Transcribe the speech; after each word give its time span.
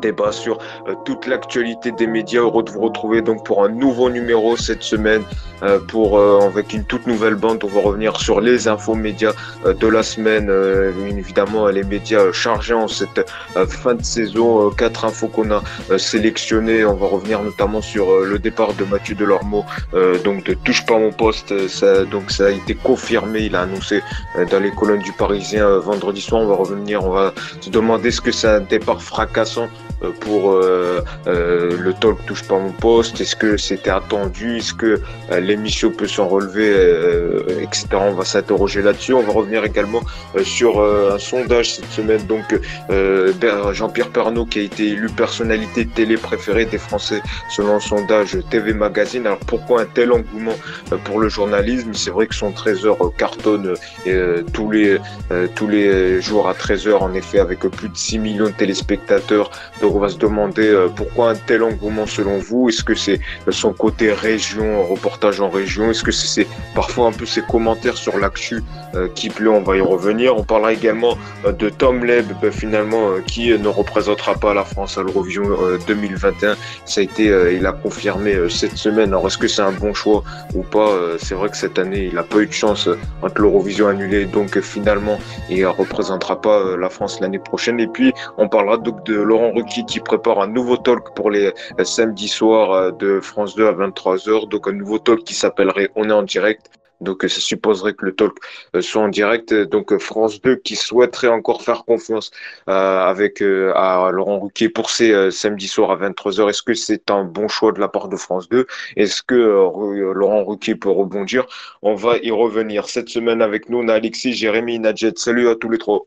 débat 0.00 0.32
sur 0.32 0.58
euh, 0.88 0.94
toute 1.04 1.26
l'actualité 1.26 1.92
des 1.92 2.06
médias. 2.06 2.40
Heureux 2.40 2.62
de 2.62 2.70
vous 2.70 2.80
retrouver 2.80 3.22
donc 3.22 3.44
pour 3.44 3.64
un 3.64 3.68
nouveau 3.68 4.10
numéro 4.10 4.56
cette 4.56 4.82
semaine 4.82 5.22
euh, 5.62 5.78
pour 5.78 6.18
euh, 6.18 6.40
avec 6.46 6.72
une 6.72 6.84
toute 6.84 7.06
nouvelle 7.06 7.34
bande. 7.34 7.62
On 7.64 7.68
va 7.68 7.80
revenir 7.80 8.16
sur 8.16 8.40
les 8.40 8.68
infos 8.68 8.94
médias 8.94 9.32
de 9.64 9.86
la 9.86 10.02
semaine. 10.02 10.50
évidemment, 11.18 11.68
les 11.68 11.82
médias 11.84 12.32
chargés 12.32 12.74
en 12.74 12.88
cette 12.88 13.30
fin 13.68 13.94
de 13.94 14.02
saison. 14.02 14.70
quatre 14.70 15.04
infos 15.04 15.28
qu'on 15.28 15.50
a 15.50 15.62
sélectionnées. 15.98 16.84
On 16.84 16.94
va 16.94 17.06
revenir 17.06 17.42
notamment 17.42 17.82
sur 17.82 18.20
le 18.20 18.38
départ 18.38 18.74
de 18.74 18.84
Mathieu 18.84 19.14
Delormeau. 19.14 19.64
donc 20.24 20.44
de 20.44 20.54
touche 20.54 20.84
pas 20.86 20.98
mon 20.98 21.12
poste. 21.12 21.68
Ça, 21.68 22.04
donc 22.04 22.30
ça 22.30 22.46
a 22.46 22.50
été 22.50 22.74
confirmé. 22.74 23.40
Il 23.40 23.56
a 23.56 23.62
annoncé 23.62 24.02
dans 24.50 24.60
les 24.60 24.70
colonnes 24.70 25.02
du 25.02 25.12
Parisien 25.12 25.78
vendredi 25.78 26.20
soir. 26.20 26.42
On 26.42 26.46
va 26.46 26.54
revenir. 26.54 27.04
On 27.04 27.10
va 27.10 27.32
se 27.60 27.70
demander 27.70 28.10
ce 28.10 28.20
que 28.20 28.32
c'est 28.32 28.48
un 28.48 28.60
départ 28.60 29.02
fracassant 29.02 29.68
euh, 30.02 30.12
pour 30.20 30.52
euh, 30.52 31.04
euh, 31.26 31.76
le 31.78 31.92
talk 31.92 32.24
touche 32.24 32.44
pas 32.44 32.58
mon 32.58 32.72
poste 32.72 33.20
Est-ce 33.20 33.36
que 33.36 33.56
c'était 33.58 33.90
attendu? 33.90 34.56
Est-ce 34.56 34.72
que 34.72 35.00
l'émission 35.50 35.90
peut 35.90 36.06
s'en 36.06 36.28
relever, 36.28 36.70
etc. 37.60 37.86
On 37.92 38.14
va 38.14 38.24
s'interroger 38.24 38.82
là-dessus. 38.82 39.12
On 39.14 39.22
va 39.22 39.32
revenir 39.32 39.64
également 39.64 40.00
sur 40.42 40.80
un 40.80 41.18
sondage 41.18 41.74
cette 41.74 41.90
semaine. 41.90 42.24
Donc 42.26 42.58
Jean-Pierre 43.72 44.10
Pernaud 44.10 44.46
qui 44.46 44.60
a 44.60 44.62
été 44.62 44.88
élu 44.88 45.08
personnalité 45.08 45.86
télé 45.86 46.16
préférée 46.16 46.64
des 46.64 46.78
Français 46.78 47.20
selon 47.54 47.76
un 47.76 47.80
sondage 47.80 48.38
TV 48.50 48.72
Magazine. 48.72 49.26
Alors 49.26 49.40
pourquoi 49.46 49.82
un 49.82 49.86
tel 49.86 50.12
engouement 50.12 50.56
pour 51.04 51.20
le 51.20 51.28
journalisme? 51.28 51.94
C'est 51.94 52.10
vrai 52.10 52.26
que 52.26 52.34
son 52.34 52.50
13h 52.50 53.14
cartonne 53.16 53.74
tous 54.52 54.70
les 54.70 54.98
tous 55.54 55.68
les 55.68 56.20
jours 56.20 56.48
à 56.48 56.52
13h 56.52 56.94
en 56.94 57.12
effet 57.14 57.38
avec 57.38 57.60
plus 57.60 57.88
de 57.88 57.96
6 57.96 58.18
millions 58.18 58.46
de 58.46 58.52
téléspectateurs. 58.52 59.50
Donc 59.80 59.94
on 59.94 59.98
va 59.98 60.08
se 60.08 60.18
demander 60.18 60.68
euh, 60.68 60.88
pourquoi 60.88 61.30
un 61.30 61.34
tel 61.34 61.62
engouement 61.62 62.06
selon 62.06 62.38
vous? 62.38 62.68
Est-ce 62.68 62.84
que 62.84 62.94
c'est 62.94 63.20
son 63.50 63.72
côté 63.72 64.12
région, 64.12 64.84
reportage 64.84 65.39
en 65.40 65.48
région 65.48 65.90
Est-ce 65.90 66.02
que 66.02 66.12
c'est 66.12 66.46
parfois 66.74 67.08
un 67.08 67.12
peu 67.12 67.26
ses 67.26 67.42
commentaires 67.42 67.96
sur 67.96 68.18
l'actu 68.18 68.62
euh, 68.94 69.08
qui 69.14 69.28
plaît 69.28 69.48
On 69.48 69.62
va 69.62 69.76
y 69.76 69.80
revenir. 69.80 70.36
On 70.36 70.44
parlera 70.44 70.72
également 70.72 71.16
euh, 71.44 71.52
de 71.52 71.68
Tom 71.68 72.04
Leb, 72.04 72.26
ben, 72.40 72.52
finalement, 72.52 73.10
qui 73.26 73.50
ne 73.50 73.68
représentera 73.68 74.34
pas 74.34 74.54
la 74.54 74.64
France 74.64 74.98
à 74.98 75.02
l'Eurovision 75.02 75.42
2021. 75.86 76.56
Ça 76.84 77.00
a 77.00 77.04
été, 77.04 77.24
il 77.54 77.66
a 77.66 77.72
confirmé 77.72 78.36
cette 78.48 78.76
semaine. 78.76 79.10
Alors 79.10 79.26
est-ce 79.26 79.38
que 79.38 79.48
c'est 79.48 79.62
un 79.62 79.72
bon 79.72 79.94
choix 79.94 80.22
ou 80.54 80.62
pas 80.62 80.90
C'est 81.18 81.34
vrai 81.34 81.48
que 81.48 81.56
cette 81.56 81.78
année, 81.78 82.06
il 82.06 82.14
n'a 82.14 82.22
pas 82.22 82.38
eu 82.38 82.46
de 82.46 82.52
chance 82.52 82.88
entre 83.22 83.40
l'Eurovision 83.40 83.88
annulée, 83.88 84.24
donc 84.24 84.60
finalement, 84.60 85.18
il 85.48 85.60
ne 85.60 85.66
représentera 85.66 86.40
pas 86.40 86.76
la 86.76 86.88
France 86.88 87.20
l'année 87.20 87.38
prochaine. 87.38 87.80
Et 87.80 87.86
puis, 87.86 88.12
on 88.38 88.48
parlera 88.48 88.76
donc 88.76 89.04
de 89.04 89.14
Laurent 89.14 89.52
Ruquier 89.52 89.84
qui, 89.86 90.00
prépare 90.00 90.40
un 90.40 90.46
nouveau 90.46 90.76
talk 90.76 91.14
pour 91.14 91.30
les 91.30 91.52
samedis 91.84 92.28
soirs 92.28 92.72
euh, 92.72 92.90
de 92.90 93.20
France 93.20 93.54
2 93.54 93.66
à 93.66 93.72
23h. 93.72 94.48
Donc 94.48 94.68
un 94.68 94.72
nouveau 94.72 94.98
talk 94.98 95.24
qui 95.30 95.36
s'appellerait 95.36 95.90
On 95.94 96.10
est 96.10 96.12
en 96.12 96.24
direct. 96.24 96.70
Donc 97.00 97.22
ça 97.22 97.40
supposerait 97.40 97.94
que 97.94 98.04
le 98.04 98.14
talk 98.14 98.36
euh, 98.74 98.82
soit 98.82 99.00
en 99.00 99.08
direct. 99.08 99.54
Donc 99.54 99.96
France 99.98 100.42
2 100.42 100.56
qui 100.56 100.76
souhaiterait 100.76 101.28
encore 101.28 101.62
faire 101.62 101.84
confiance 101.84 102.30
euh, 102.68 102.72
avec 102.72 103.40
à 103.40 104.10
Laurent 104.12 104.40
Ruquier 104.40 104.68
pour 104.68 104.90
ces 104.90 105.30
samedis 105.30 105.68
soirs 105.68 105.92
à 105.92 105.96
23h. 105.96 106.50
Est-ce 106.50 106.62
que 106.62 106.74
c'est 106.74 107.10
un 107.10 107.24
bon 107.24 107.48
choix 107.48 107.72
de 107.72 107.80
la 107.80 107.88
part 107.88 108.08
de 108.08 108.16
France 108.16 108.48
2 108.48 108.66
Est-ce 108.96 109.22
que 109.22 109.34
Laurent 109.34 110.44
Ruquier 110.44 110.74
peut 110.74 110.90
rebondir? 110.90 111.46
On 111.80 111.94
va 111.94 112.18
y 112.18 112.30
revenir. 112.30 112.86
Cette 112.88 113.08
semaine 113.08 113.40
avec 113.40 113.70
nous, 113.70 113.78
on 113.78 113.88
a 113.88 113.94
Alexis, 113.94 114.34
Jérémy, 114.34 114.78
Nadjet. 114.80 115.12
Salut 115.16 115.48
à 115.48 115.54
tous 115.54 115.70
les 115.70 115.78
trois. 115.78 116.06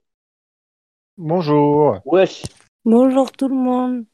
Bonjour. 1.17 2.01
Wesh. 2.05 2.44
Bonjour 2.85 3.31
tout 3.31 3.47
le 3.47 3.55
monde. 3.55 4.05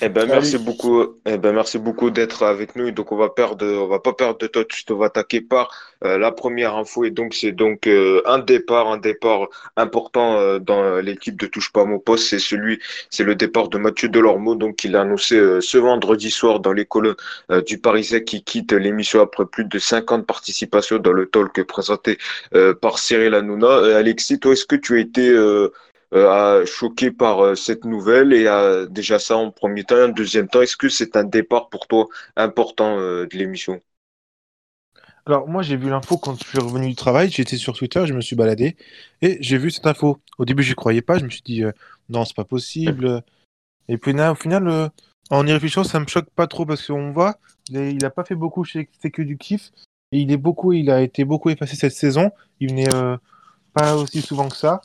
Eh 0.00 0.08
ben, 0.08 0.26
merci 0.28 0.58
beaucoup, 0.58 1.16
eh 1.26 1.38
ben, 1.38 1.52
merci 1.52 1.76
beaucoup 1.76 2.10
d'être 2.10 2.44
avec 2.44 2.76
nous. 2.76 2.92
donc, 2.92 3.10
on 3.10 3.16
va 3.16 3.30
perdre, 3.30 3.66
on 3.66 3.88
va 3.88 3.98
pas 3.98 4.12
perdre 4.12 4.38
de 4.38 4.46
temps. 4.46 4.60
On 4.90 4.94
va 4.94 5.06
attaquer 5.06 5.40
par 5.40 5.70
euh, 6.04 6.18
la 6.18 6.30
première 6.30 6.76
info. 6.76 7.04
Et 7.04 7.10
donc, 7.10 7.34
c'est 7.34 7.50
donc 7.50 7.88
euh, 7.88 8.22
un 8.24 8.38
départ, 8.38 8.86
un 8.88 8.98
départ 8.98 9.48
important 9.76 10.36
euh, 10.38 10.60
dans 10.60 10.98
l'équipe 10.98 11.38
de 11.38 11.46
Touche 11.46 11.72
pas 11.72 11.84
mon 11.84 11.98
poste. 11.98 12.28
C'est 12.28 12.38
celui, 12.38 12.78
c'est 13.10 13.24
le 13.24 13.34
départ 13.34 13.68
de 13.68 13.78
Mathieu 13.78 14.08
Delormeau. 14.08 14.54
Donc, 14.54 14.84
il 14.84 14.94
a 14.94 15.00
annoncé 15.00 15.36
ce 15.60 15.78
vendredi 15.78 16.30
soir 16.30 16.60
dans 16.60 16.72
les 16.72 16.84
colonnes 16.84 17.16
du 17.66 17.78
Parisien 17.78 18.20
qui 18.20 18.44
quitte 18.44 18.72
l'émission 18.72 19.20
après 19.20 19.46
plus 19.46 19.64
de 19.64 19.78
50 19.78 20.26
participations 20.26 20.98
dans 20.98 21.12
le 21.12 21.26
talk 21.26 21.60
présenté 21.64 22.18
par 22.80 22.98
Cyril 22.98 23.34
Hanouna. 23.34 23.96
Alexis, 23.96 24.38
toi, 24.38 24.52
est-ce 24.52 24.66
que 24.66 24.76
tu 24.76 24.96
as 24.96 25.00
été 25.00 25.34
euh, 26.14 26.64
choqué 26.64 27.10
par 27.10 27.44
euh, 27.44 27.54
cette 27.54 27.84
nouvelle 27.84 28.32
et 28.32 28.46
a 28.46 28.86
déjà 28.86 29.18
ça 29.18 29.36
en 29.36 29.50
premier 29.50 29.84
temps. 29.84 30.04
En 30.04 30.08
deuxième 30.08 30.48
temps, 30.48 30.62
est-ce 30.62 30.76
que 30.76 30.88
c'est 30.88 31.16
un 31.16 31.24
départ 31.24 31.68
pour 31.68 31.86
toi 31.86 32.08
important 32.34 32.98
euh, 32.98 33.26
de 33.26 33.36
l'émission? 33.36 33.80
Alors 35.26 35.46
moi 35.46 35.60
j'ai 35.60 35.76
vu 35.76 35.90
l'info 35.90 36.16
quand 36.16 36.42
je 36.42 36.48
suis 36.48 36.58
revenu 36.58 36.88
du 36.88 36.94
travail, 36.94 37.30
j'étais 37.30 37.58
sur 37.58 37.76
Twitter, 37.76 38.06
je 38.06 38.14
me 38.14 38.22
suis 38.22 38.34
baladé 38.34 38.78
et 39.20 39.36
j'ai 39.42 39.58
vu 39.58 39.70
cette 39.70 39.86
info. 39.86 40.18
Au 40.38 40.46
début 40.46 40.62
je 40.62 40.72
croyais 40.74 41.02
pas, 41.02 41.18
je 41.18 41.24
me 41.26 41.28
suis 41.28 41.42
dit 41.42 41.62
non 42.08 42.24
c'est 42.24 42.34
pas 42.34 42.46
possible. 42.46 43.22
Et 43.90 43.98
puis 43.98 44.18
au 44.18 44.34
final, 44.34 44.90
en 45.28 45.46
y 45.46 45.52
réfléchissant, 45.52 45.84
ça 45.84 46.00
me 46.00 46.06
choque 46.06 46.30
pas 46.30 46.46
trop 46.46 46.64
parce 46.64 46.86
qu'on 46.86 47.10
voit, 47.10 47.38
il 47.68 48.02
a 48.06 48.08
pas 48.08 48.24
fait 48.24 48.36
beaucoup 48.36 48.64
chez 48.64 48.88
C'est 49.02 49.10
que 49.10 49.20
du 49.20 49.36
kiff 49.36 49.70
et 50.12 50.20
il 50.20 50.32
est 50.32 50.38
beaucoup, 50.38 50.72
il 50.72 50.90
a 50.90 51.02
été 51.02 51.26
beaucoup 51.26 51.50
effacé 51.50 51.76
cette 51.76 51.92
saison. 51.92 52.30
Il 52.60 52.70
venait 52.70 52.88
pas 53.74 53.96
aussi 53.96 54.22
souvent 54.22 54.48
que 54.48 54.56
ça. 54.56 54.80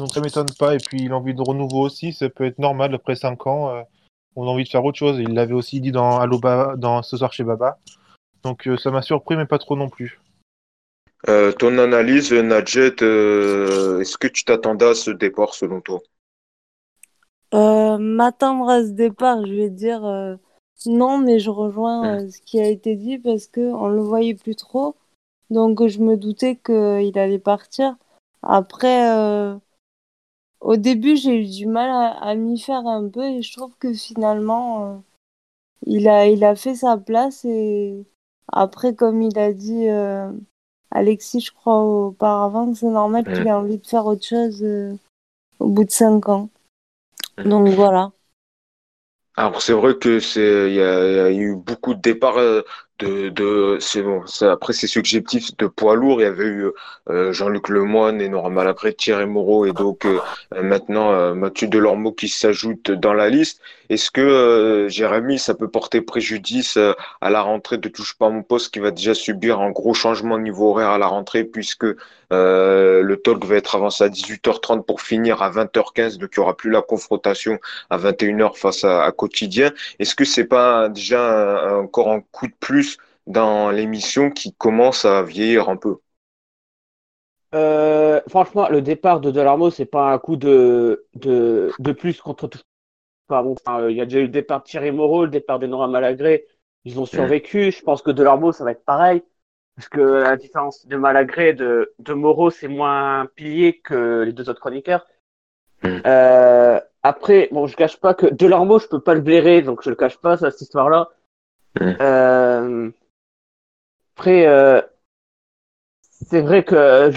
Donc 0.00 0.14
ça 0.14 0.20
m'étonne 0.20 0.50
pas. 0.58 0.74
Et 0.74 0.78
puis 0.78 1.08
l'envie 1.08 1.34
de 1.34 1.42
renouveau 1.42 1.82
aussi, 1.82 2.12
ça 2.12 2.28
peut 2.30 2.44
être 2.44 2.58
normal 2.58 2.94
après 2.94 3.14
5 3.14 3.46
ans. 3.46 3.70
Euh, 3.70 3.82
on 4.34 4.46
a 4.46 4.50
envie 4.50 4.64
de 4.64 4.68
faire 4.68 4.84
autre 4.84 4.98
chose. 4.98 5.18
Il 5.18 5.34
l'avait 5.34 5.52
aussi 5.52 5.80
dit 5.80 5.92
dans 5.92 6.18
Allo 6.18 6.40
dans 6.76 7.02
ce 7.02 7.16
soir 7.16 7.32
chez 7.32 7.44
Baba. 7.44 7.78
Donc 8.42 8.66
euh, 8.66 8.78
ça 8.78 8.90
m'a 8.90 9.02
surpris, 9.02 9.36
mais 9.36 9.44
pas 9.44 9.58
trop 9.58 9.76
non 9.76 9.90
plus. 9.90 10.18
Euh, 11.28 11.52
ton 11.52 11.76
analyse, 11.76 12.32
Nadjet, 12.32 12.86
est-ce 12.88 14.16
que 14.16 14.26
tu 14.26 14.44
t'attendais 14.44 14.88
à 14.88 14.94
ce 14.94 15.10
départ 15.10 15.52
selon 15.52 15.82
toi? 15.82 16.00
M'attendre 17.52 18.70
à 18.70 18.82
ce 18.82 18.92
départ, 18.92 19.44
je 19.44 19.52
vais 19.52 19.68
dire 19.68 20.00
non, 20.86 21.18
mais 21.18 21.40
je 21.40 21.50
rejoins 21.50 22.26
ce 22.30 22.40
qui 22.40 22.58
a 22.58 22.68
été 22.68 22.96
dit 22.96 23.18
parce 23.18 23.48
qu'on 23.48 23.88
ne 23.88 23.96
le 23.96 24.00
voyait 24.00 24.34
plus 24.34 24.56
trop. 24.56 24.96
Donc 25.50 25.86
je 25.86 25.98
me 25.98 26.16
doutais 26.16 26.56
qu'il 26.56 27.18
allait 27.18 27.38
partir. 27.38 27.96
Après, 28.42 29.60
au 30.60 30.76
début, 30.76 31.16
j'ai 31.16 31.40
eu 31.40 31.46
du 31.46 31.66
mal 31.66 32.16
à, 32.20 32.34
m'y 32.34 32.60
faire 32.60 32.86
un 32.86 33.08
peu 33.08 33.24
et 33.24 33.42
je 33.42 33.52
trouve 33.52 33.72
que 33.78 33.92
finalement, 33.92 34.84
euh, 34.84 34.96
il, 35.86 36.08
a, 36.08 36.26
il 36.26 36.44
a 36.44 36.54
fait 36.54 36.74
sa 36.74 36.98
place 36.98 37.44
et 37.44 38.04
après, 38.52 38.94
comme 38.94 39.22
il 39.22 39.38
a 39.38 39.52
dit 39.52 39.88
euh, 39.88 40.30
Alexis, 40.90 41.40
je 41.40 41.52
crois 41.52 41.82
auparavant, 41.82 42.74
c'est 42.74 42.86
normal 42.86 43.24
qu'il 43.24 43.46
ait 43.46 43.52
envie 43.52 43.78
de 43.78 43.86
faire 43.86 44.06
autre 44.06 44.24
chose 44.24 44.62
euh, 44.62 44.94
au 45.58 45.68
bout 45.68 45.84
de 45.84 45.90
cinq 45.90 46.28
ans. 46.28 46.50
Donc 47.44 47.68
voilà. 47.68 48.12
Alors 49.36 49.62
c'est 49.62 49.72
vrai 49.72 49.96
que 49.96 50.20
c'est 50.20 50.68
il 50.70 50.74
y, 50.74 50.82
a 50.82 51.30
eu 51.30 51.54
beaucoup 51.54 51.94
de 51.94 52.00
départs 52.00 52.38
de, 53.00 53.28
de 53.30 53.78
c'est 53.80 54.02
bon, 54.02 54.22
après 54.42 54.72
c'est 54.72 54.86
subjectif 54.86 55.56
de 55.56 55.66
poids 55.66 55.96
lourd. 55.96 56.20
Il 56.20 56.24
y 56.24 56.26
avait 56.26 56.44
eu 56.44 56.66
euh, 57.08 57.32
Jean-Luc 57.32 57.68
Lemoine 57.68 58.20
et 58.20 58.28
Nora 58.28 58.50
Malagré, 58.50 58.92
Thierry 58.92 59.26
Moreau 59.26 59.66
et 59.66 59.72
donc 59.72 60.04
euh, 60.04 60.20
maintenant 60.62 61.12
euh, 61.12 61.34
Mathieu 61.34 61.66
Delormeau 61.66 62.12
qui 62.12 62.28
s'ajoute 62.28 62.90
dans 62.90 63.14
la 63.14 63.28
liste. 63.30 63.60
Est-ce 63.88 64.12
que 64.12 64.86
Jérémy, 64.88 65.40
ça 65.40 65.54
peut 65.54 65.66
porter 65.66 66.00
préjudice 66.00 66.78
à 67.20 67.30
la 67.30 67.42
rentrée 67.42 67.76
de 67.76 67.88
Touche 67.88 68.16
pas 68.16 68.28
mon 68.28 68.44
poste 68.44 68.72
qui 68.72 68.78
va 68.78 68.92
déjà 68.92 69.14
subir 69.14 69.60
un 69.60 69.70
gros 69.70 69.94
changement 69.94 70.38
de 70.38 70.44
niveau 70.44 70.70
horaire 70.70 70.90
à 70.90 70.98
la 70.98 71.08
rentrée 71.08 71.42
puisque 71.42 71.86
le 72.30 73.14
talk 73.24 73.44
va 73.44 73.56
être 73.56 73.74
avancé 73.74 74.04
à 74.04 74.08
18h30 74.08 74.84
pour 74.84 75.00
finir 75.00 75.42
à 75.42 75.50
20h15, 75.50 76.18
donc 76.18 76.30
il 76.36 76.38
n'y 76.38 76.42
aura 76.44 76.56
plus 76.56 76.70
la 76.70 76.82
confrontation 76.82 77.58
à 77.90 77.98
21h 77.98 78.56
face 78.56 78.84
à, 78.84 79.10
quotidien. 79.10 79.72
Est-ce 79.98 80.14
que 80.14 80.24
c'est 80.24 80.44
pas 80.44 80.88
déjà 80.88 81.76
encore 81.76 82.12
un 82.12 82.20
coup 82.30 82.46
de 82.46 82.54
plus 82.60 82.89
dans 83.30 83.70
l'émission 83.70 84.30
qui 84.30 84.54
commence 84.54 85.04
à 85.04 85.22
vieillir 85.22 85.68
un 85.68 85.76
peu 85.76 85.98
euh, 87.54 88.20
Franchement, 88.28 88.68
le 88.68 88.82
départ 88.82 89.20
de 89.20 89.30
Delarmo, 89.30 89.70
c'est 89.70 89.86
pas 89.86 90.12
un 90.12 90.18
coup 90.18 90.36
de, 90.36 91.06
de, 91.14 91.72
de 91.78 91.92
plus 91.92 92.20
contre 92.20 92.48
tout. 92.48 92.60
il 93.30 93.96
y 93.96 94.00
a 94.00 94.04
déjà 94.04 94.18
eu 94.18 94.22
le 94.22 94.28
départ 94.28 94.60
de 94.60 94.64
Thierry 94.64 94.92
Moreau, 94.92 95.24
le 95.24 95.30
départ 95.30 95.58
de 95.58 95.66
Nora 95.66 95.88
Malagré. 95.88 96.46
Ils 96.84 96.98
ont 96.98 97.06
survécu. 97.06 97.70
Je 97.72 97.82
pense 97.82 98.02
que 98.02 98.10
Delarmo, 98.10 98.52
ça 98.52 98.64
va 98.64 98.72
être 98.72 98.84
pareil. 98.84 99.22
Parce 99.76 99.88
que 99.88 100.00
la 100.00 100.36
différence 100.36 100.86
de 100.86 100.96
Malagré 100.96 101.50
et 101.50 101.52
de, 101.54 101.94
de 101.98 102.12
Moreau, 102.12 102.50
c'est 102.50 102.68
moins 102.68 103.26
pilier 103.34 103.78
que 103.78 104.22
les 104.22 104.32
deux 104.32 104.48
autres 104.50 104.60
chroniqueurs. 104.60 105.06
Hmm. 105.82 106.00
Euh, 106.06 106.80
après, 107.02 107.48
bon, 107.52 107.66
je 107.66 107.76
cache 107.76 107.96
pas 107.96 108.12
que 108.14 108.26
Delarmo, 108.26 108.78
je 108.78 108.88
peux 108.88 109.00
pas 109.00 109.14
le 109.14 109.22
blairer, 109.22 109.62
donc 109.62 109.82
je 109.82 109.90
le 109.90 109.96
cache 109.96 110.18
pas, 110.18 110.36
cette 110.36 110.60
histoire-là. 110.60 111.08
Euh, 111.80 112.90
après, 114.20 114.46
euh, 114.46 114.82
c'est 116.28 116.42
vrai 116.42 116.62
que 116.62 117.10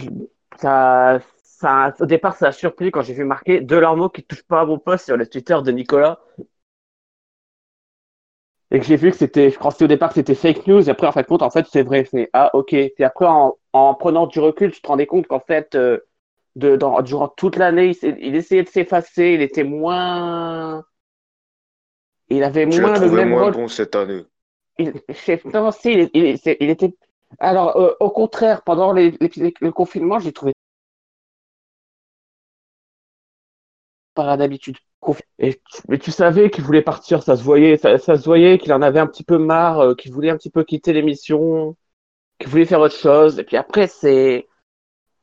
ça, 0.57 1.19
ça, 1.43 1.93
au 1.99 2.05
départ, 2.05 2.37
ça 2.37 2.47
a 2.47 2.51
surpris 2.53 2.91
quand 2.91 3.01
j'ai 3.01 3.13
vu 3.13 3.25
marquer 3.25 3.59
Delormeau 3.59 4.07
qui 4.07 4.23
touche 4.23 4.43
pas 4.43 4.61
à 4.61 4.65
mon 4.65 4.79
poste 4.79 5.07
sur 5.07 5.17
le 5.17 5.27
Twitter 5.27 5.57
de 5.65 5.71
Nicolas. 5.73 6.21
Et 8.71 8.79
que 8.79 8.85
j'ai 8.85 8.95
vu 8.95 9.11
que 9.11 9.17
c'était, 9.17 9.49
je 9.49 9.59
pensais 9.59 9.83
au 9.83 9.87
départ 9.89 10.09
que 10.09 10.15
c'était 10.15 10.33
fake 10.33 10.65
news, 10.65 10.87
et 10.87 10.91
après, 10.91 11.05
en 11.05 11.11
fait, 11.11 11.25
compte, 11.25 11.41
en 11.41 11.49
fait, 11.49 11.65
c'est 11.69 11.83
vrai. 11.83 12.05
C'est, 12.09 12.29
ah, 12.31 12.49
ok. 12.53 12.71
Et 12.71 12.93
après, 12.99 13.25
en, 13.25 13.57
en, 13.73 13.93
prenant 13.95 14.25
du 14.25 14.39
recul, 14.39 14.71
tu 14.71 14.81
te 14.81 14.87
rendais 14.87 15.05
compte 15.05 15.27
qu'en 15.27 15.41
fait, 15.41 15.75
euh, 15.75 15.99
de, 16.55 16.77
dans, 16.77 17.01
durant 17.01 17.27
toute 17.27 17.57
l'année, 17.57 17.93
il, 18.01 18.17
il, 18.21 18.35
essayait 18.37 18.63
de 18.63 18.69
s'effacer, 18.69 19.33
il 19.33 19.41
était 19.41 19.65
moins. 19.65 20.85
Il 22.29 22.45
avait 22.45 22.67
tu 22.69 22.79
moins 22.79 22.97
le 22.97 23.11
même 23.11 23.29
moins 23.31 23.43
rôle. 23.43 23.53
bon 23.53 23.67
cette 23.67 23.93
année. 23.97 24.23
Il, 24.77 24.93
je- 25.09 25.47
non, 25.49 25.71
si, 25.71 25.91
il, 25.93 26.09
il- 26.13 26.37
c'est- 26.37 26.57
il 26.59 26.69
était. 26.69 26.93
Alors, 27.39 27.77
euh, 27.77 27.93
au 27.99 28.09
contraire, 28.11 28.61
pendant 28.63 28.91
les, 28.93 29.11
les- 29.35 29.53
le 29.61 29.71
confinement, 29.71 30.19
j'ai 30.19 30.31
trouvé 30.33 30.53
pas 34.13 34.37
d'habitude. 34.37 34.77
Et 35.39 35.55
tu, 35.55 35.81
mais 35.89 35.97
tu 35.97 36.11
savais 36.11 36.49
qu'il 36.49 36.63
voulait 36.63 36.81
partir, 36.81 37.23
ça 37.23 37.35
se 37.35 37.43
voyait, 37.43 37.75
ça, 37.77 37.97
ça 37.97 38.17
se 38.17 38.23
voyait 38.23 38.57
qu'il 38.57 38.71
en 38.71 38.81
avait 38.81 38.99
un 39.01 39.07
petit 39.07 39.23
peu 39.25 39.37
marre, 39.37 39.79
euh, 39.81 39.95
qu'il 39.95 40.13
voulait 40.13 40.29
un 40.29 40.37
petit 40.37 40.49
peu 40.49 40.63
quitter 40.63 40.93
l'émission, 40.93 41.75
qu'il 42.39 42.49
voulait 42.49 42.65
faire 42.65 42.81
autre 42.81 42.95
chose. 42.95 43.39
Et 43.39 43.43
puis 43.43 43.57
après, 43.57 43.87
c'est 43.87 44.47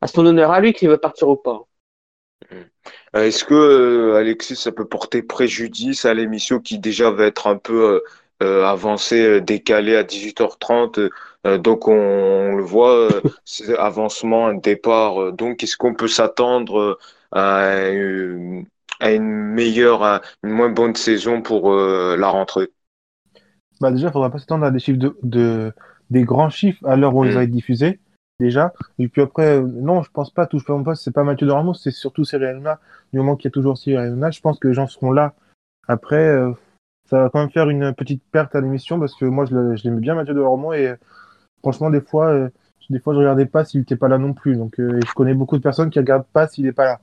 à 0.01 0.07
son 0.09 0.27
honneur 0.27 0.53
à 0.53 0.61
lui 0.61 0.75
qu'il 0.75 0.89
veut 0.91 0.99
partir 0.99 1.29
ou 1.29 1.37
pas. 1.37 1.67
Euh, 3.17 3.25
Est-ce 3.27 3.45
que, 3.45 3.55
euh, 3.55 4.17
Alexis, 4.17 4.57
ça 4.57 4.73
peut 4.73 4.87
porter 4.87 5.23
préjudice 5.23 6.05
à 6.05 6.15
l'émission 6.15 6.61
qui 6.61 6.79
déjà 6.79 7.11
va 7.11 7.27
être 7.27 7.47
un 7.47 7.57
peu 7.57 8.03
euh, 8.43 8.65
avancée, 8.65 9.21
euh, 9.21 9.41
décalée 9.41 9.97
à 9.97 10.03
18h30? 10.03 10.99
euh, 11.47 11.59
donc, 11.59 11.89
on, 11.89 11.93
on 11.95 12.57
le 12.57 12.63
voit, 12.63 13.23
c'est 13.45 13.77
avancement, 13.79 14.47
un 14.49 14.55
départ. 14.55 15.33
donc, 15.33 15.63
est-ce 15.63 15.77
qu'on 15.77 15.95
peut 15.95 16.09
s'attendre 16.09 16.99
à, 17.33 17.89
une, 17.91 18.67
à 19.01 19.13
une 19.13 19.25
meilleure, 19.31 20.03
à 20.03 20.21
une 20.43 20.51
moins 20.51 20.69
bonne 20.71 20.95
saison 20.95 21.43
pour 21.43 21.73
la 21.75 22.29
rentrée? 22.29 22.69
Bah 23.81 23.91
déjà, 23.91 24.09
il 24.09 24.13
faudra 24.13 24.31
pas 24.31 24.39
s'attendre 24.39 24.65
à 24.67 24.71
des 24.71 24.79
chiffres 24.79 24.99
de, 24.99 25.17
de- 25.23 25.73
des 26.11 26.25
grands 26.25 26.51
chiffres 26.51 26.85
à 26.87 26.97
l'heure 26.97 27.15
où 27.15 27.21
on 27.21 27.23
les 27.23 27.37
a 27.37 27.47
diffusés, 27.47 28.01
déjà. 28.41 28.73
Et 28.99 29.09
puis 29.09 29.23
après, 29.23 29.59
euh, 29.59 29.63
non, 29.63 30.03
je 30.03 30.11
pense 30.11 30.31
pas, 30.31 30.47
touche 30.47 30.65
pas 30.65 30.75
mon 30.75 30.83
poste, 30.83 31.05
c'est 31.05 31.15
pas 31.15 31.23
Mathieu 31.25 31.47
de 31.47 31.53
Ramos, 31.53 31.75
c'est 31.75 31.91
surtout 31.93 32.25
Cyril 32.25 32.47
Hanouna. 32.47 32.81
Du 33.13 33.19
moment 33.19 33.37
qu'il 33.37 33.45
y 33.47 33.49
a 33.49 33.53
toujours 33.53 33.79
Cyril 33.79 33.99
Hanouna, 33.99 34.31
je 34.31 34.41
pense 34.41 34.59
que 34.59 34.69
les 34.69 34.75
gens 34.75 34.87
seront 34.89 35.13
là. 35.13 35.35
Après, 35.89 36.17
euh, 36.29 36.53
ça 37.11 37.23
va 37.23 37.31
quand 37.31 37.41
même 37.41 37.51
faire 37.51 37.69
une 37.69 37.93
petite 37.93 38.23
perte 38.31 38.55
à 38.55 38.61
l'émission 38.61 38.99
parce 39.01 39.15
que 39.17 39.25
moi, 39.25 39.45
je 39.45 39.55
l'aimais 39.85 40.01
bien, 40.01 40.15
Mathieu 40.15 40.33
de 40.33 40.41
Ramos, 40.41 40.73
et 40.73 40.95
franchement, 41.61 41.91
des 41.91 42.01
fois, 42.01 42.29
euh, 42.29 42.49
des 42.89 43.01
fois, 43.01 43.15
je 43.15 43.19
regardais 43.19 43.47
pas 43.47 43.65
s'il 43.65 43.83
était 43.83 43.97
pas 43.97 44.09
là 44.09 44.19
non 44.19 44.33
plus. 44.33 44.57
Donc, 44.57 44.79
euh, 44.79 45.01
je 45.05 45.13
connais 45.13 45.35
beaucoup 45.35 45.57
de 45.57 45.63
personnes 45.63 45.91
qui 45.91 45.99
regardent 45.99 46.27
pas 46.33 46.47
s'il 46.47 46.67
est 46.67 46.73
pas 46.73 46.85
là. 46.85 47.01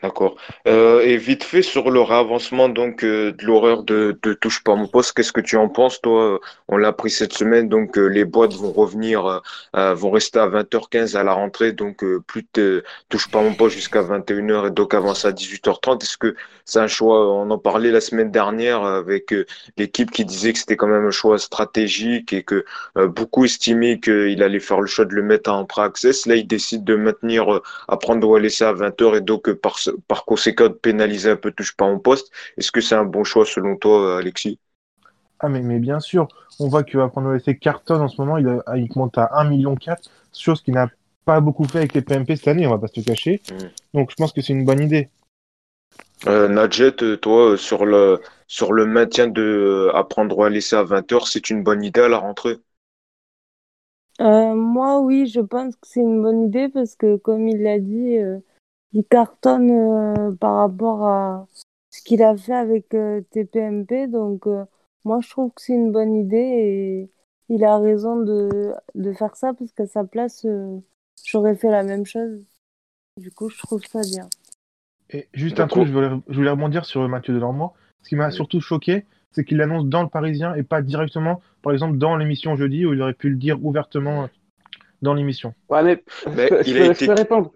D'accord. 0.00 0.36
Euh, 0.68 1.00
et 1.00 1.16
vite 1.16 1.42
fait 1.42 1.62
sur 1.62 1.90
le 1.90 2.00
réavancement 2.00 2.68
donc 2.68 3.02
euh, 3.02 3.32
de 3.32 3.44
l'horaire 3.44 3.82
de, 3.82 4.16
de 4.22 4.32
Touche 4.32 4.62
pas 4.62 4.76
mon 4.76 4.86
poste, 4.86 5.12
qu'est-ce 5.12 5.32
que 5.32 5.40
tu 5.40 5.56
en 5.56 5.68
penses 5.68 6.00
toi? 6.00 6.38
On 6.68 6.76
l'a 6.76 6.88
appris 6.88 7.10
cette 7.10 7.32
semaine, 7.32 7.68
donc 7.68 7.98
euh, 7.98 8.06
les 8.06 8.24
boîtes 8.24 8.54
vont 8.54 8.70
revenir, 8.70 9.26
euh, 9.26 9.38
euh, 9.74 9.94
vont 9.94 10.12
rester 10.12 10.38
à 10.38 10.46
20h15 10.46 11.16
à 11.16 11.24
la 11.24 11.32
rentrée, 11.32 11.72
donc 11.72 12.04
euh, 12.04 12.22
plus 12.28 12.44
de 12.54 12.84
Touche 13.08 13.28
pas 13.28 13.42
mon 13.42 13.54
poste 13.54 13.74
jusqu'à 13.74 14.02
21h 14.02 14.68
et 14.68 14.70
donc 14.70 14.94
avancer 14.94 15.26
à 15.26 15.32
18h30. 15.32 16.00
Est-ce 16.04 16.16
que 16.16 16.36
c'est 16.64 16.78
un 16.78 16.86
choix? 16.86 17.34
On 17.34 17.50
en 17.50 17.58
parlait 17.58 17.90
la 17.90 18.00
semaine 18.00 18.30
dernière 18.30 18.84
avec 18.84 19.34
l'équipe 19.76 20.12
qui 20.12 20.24
disait 20.24 20.52
que 20.52 20.58
c'était 20.60 20.76
quand 20.76 20.86
même 20.86 21.06
un 21.06 21.10
choix 21.10 21.38
stratégique 21.38 22.32
et 22.32 22.42
que 22.44 22.64
beaucoup 22.94 23.44
estimaient 23.46 23.98
qu'il 23.98 24.42
allait 24.42 24.60
faire 24.60 24.80
le 24.80 24.86
choix 24.86 25.06
de 25.06 25.14
le 25.14 25.22
mettre 25.22 25.50
en 25.50 25.64
pré-access. 25.64 26.26
Là, 26.26 26.36
il 26.36 26.46
décide 26.46 26.84
de 26.84 26.94
maintenir 26.94 27.60
à 27.88 27.96
prendre 27.96 28.28
ou 28.28 28.34
à 28.36 28.40
laisser 28.40 28.64
à 28.64 28.74
20h 28.74 29.16
et 29.16 29.20
donc 29.22 29.50
par, 29.52 29.78
par 30.08 30.24
conséquent 30.24 30.68
de 30.68 30.74
pénaliser 30.74 31.30
un 31.30 31.36
peu 31.36 31.52
touche 31.52 31.76
pas 31.76 31.84
en 31.84 31.98
poste. 31.98 32.30
Est-ce 32.56 32.72
que 32.72 32.80
c'est 32.80 32.94
un 32.94 33.04
bon 33.04 33.24
choix 33.24 33.44
selon 33.46 33.76
toi, 33.76 34.18
Alexis? 34.18 34.58
Ah, 35.40 35.48
mais, 35.48 35.60
mais 35.60 35.78
bien 35.78 36.00
sûr, 36.00 36.26
on 36.58 36.68
voit 36.68 36.82
que 36.82 36.98
Apprendre 36.98 37.30
à 37.30 37.34
laisser 37.34 37.56
cartonne 37.56 38.00
en 38.02 38.08
ce 38.08 38.20
moment, 38.20 38.38
il, 38.38 38.48
a- 38.48 38.76
il 38.76 38.88
monte 38.96 39.18
à 39.18 39.28
1,4 39.32 39.48
million, 39.50 39.76
chose 40.36 40.62
qu'il 40.62 40.74
n'a 40.74 40.88
pas 41.24 41.40
beaucoup 41.40 41.64
fait 41.64 41.78
avec 41.78 41.94
les 41.94 42.02
PMP 42.02 42.36
cette 42.36 42.48
année, 42.48 42.66
on 42.66 42.70
va 42.70 42.78
pas 42.78 42.88
se 42.88 42.98
le 42.98 43.04
cacher. 43.04 43.40
Mm. 43.50 43.66
Donc 43.94 44.10
je 44.10 44.16
pense 44.16 44.32
que 44.32 44.40
c'est 44.40 44.52
une 44.52 44.64
bonne 44.64 44.80
idée. 44.82 45.10
Euh, 46.26 46.48
Nadjet, 46.48 47.02
euh, 47.02 47.16
toi, 47.16 47.50
euh, 47.52 47.56
sur 47.56 47.84
le, 47.86 48.20
sur 48.48 48.72
le 48.72 48.86
maintien 48.86 49.28
de 49.28 49.42
euh, 49.42 49.96
apprendre 49.96 50.36
ou 50.38 50.44
à 50.44 50.50
laisser 50.50 50.76
à 50.76 50.82
20h, 50.82 51.28
c'est 51.28 51.50
une 51.50 51.62
bonne 51.62 51.84
idée 51.84 52.00
à 52.00 52.08
la 52.08 52.18
rentrée? 52.18 52.58
Euh, 54.20 54.54
moi, 54.54 55.00
oui, 55.00 55.26
je 55.26 55.40
pense 55.40 55.76
que 55.76 55.86
c'est 55.86 56.00
une 56.00 56.22
bonne 56.22 56.42
idée 56.46 56.68
parce 56.68 56.96
que, 56.96 57.16
comme 57.16 57.46
il 57.48 57.62
l'a 57.62 57.78
dit, 57.78 58.18
euh, 58.18 58.40
il 58.92 59.04
cartonne 59.04 59.70
euh, 59.70 60.32
par 60.36 60.56
rapport 60.56 61.04
à 61.06 61.46
ce 61.90 62.02
qu'il 62.02 62.22
a 62.22 62.36
fait 62.36 62.54
avec 62.54 62.94
euh, 62.94 63.22
TPMP. 63.30 64.06
Donc, 64.08 64.46
euh, 64.46 64.64
moi, 65.04 65.20
je 65.22 65.30
trouve 65.30 65.50
que 65.52 65.62
c'est 65.62 65.74
une 65.74 65.92
bonne 65.92 66.14
idée 66.14 66.36
et 66.36 67.10
il 67.48 67.64
a 67.64 67.78
raison 67.78 68.16
de, 68.16 68.74
de 68.94 69.12
faire 69.12 69.36
ça 69.36 69.54
parce 69.54 69.72
qu'à 69.72 69.86
sa 69.86 70.04
place, 70.04 70.44
euh, 70.44 70.78
j'aurais 71.24 71.56
fait 71.56 71.70
la 71.70 71.82
même 71.82 72.06
chose. 72.06 72.44
Du 73.16 73.30
coup, 73.30 73.48
je 73.48 73.58
trouve 73.58 73.84
ça 73.84 74.00
bien. 74.02 74.28
Et 75.10 75.28
juste 75.32 75.58
un 75.58 75.64
D'accord. 75.64 75.78
truc, 75.78 75.88
je 75.88 75.92
voulais, 75.92 76.10
je 76.28 76.36
voulais 76.36 76.50
rebondir 76.50 76.84
sur 76.84 77.06
Mathieu 77.08 77.34
Delormeau. 77.34 77.72
Ce 78.02 78.08
qui 78.10 78.16
m'a 78.16 78.28
Oui. 78.28 78.36
surtout 78.36 78.60
choqué, 78.60 79.06
c'est 79.32 79.44
qu'il 79.44 79.56
l'annonce 79.58 79.86
dans 79.86 80.02
le 80.02 80.08
Parisien 80.08 80.54
et 80.54 80.62
pas 80.62 80.82
directement, 80.82 81.40
par 81.62 81.72
exemple, 81.72 81.98
dans 81.98 82.16
l'émission 82.16 82.56
jeudi, 82.56 82.84
où 82.86 82.92
il 82.92 83.02
aurait 83.02 83.14
pu 83.14 83.30
le 83.30 83.36
dire 83.36 83.64
ouvertement 83.64 84.28
dans 85.02 85.14
l'émission. 85.14 85.54
Ouais, 85.68 85.82
mais, 85.82 86.04
Mais 86.34 86.48
je, 86.48 86.48
peux- 86.48 86.62
il 86.66 86.76
je 86.76 86.82
a 86.82 86.86
été- 86.92 87.06
je 87.06 87.10
peux 87.10 87.12
répondre. 87.14 87.52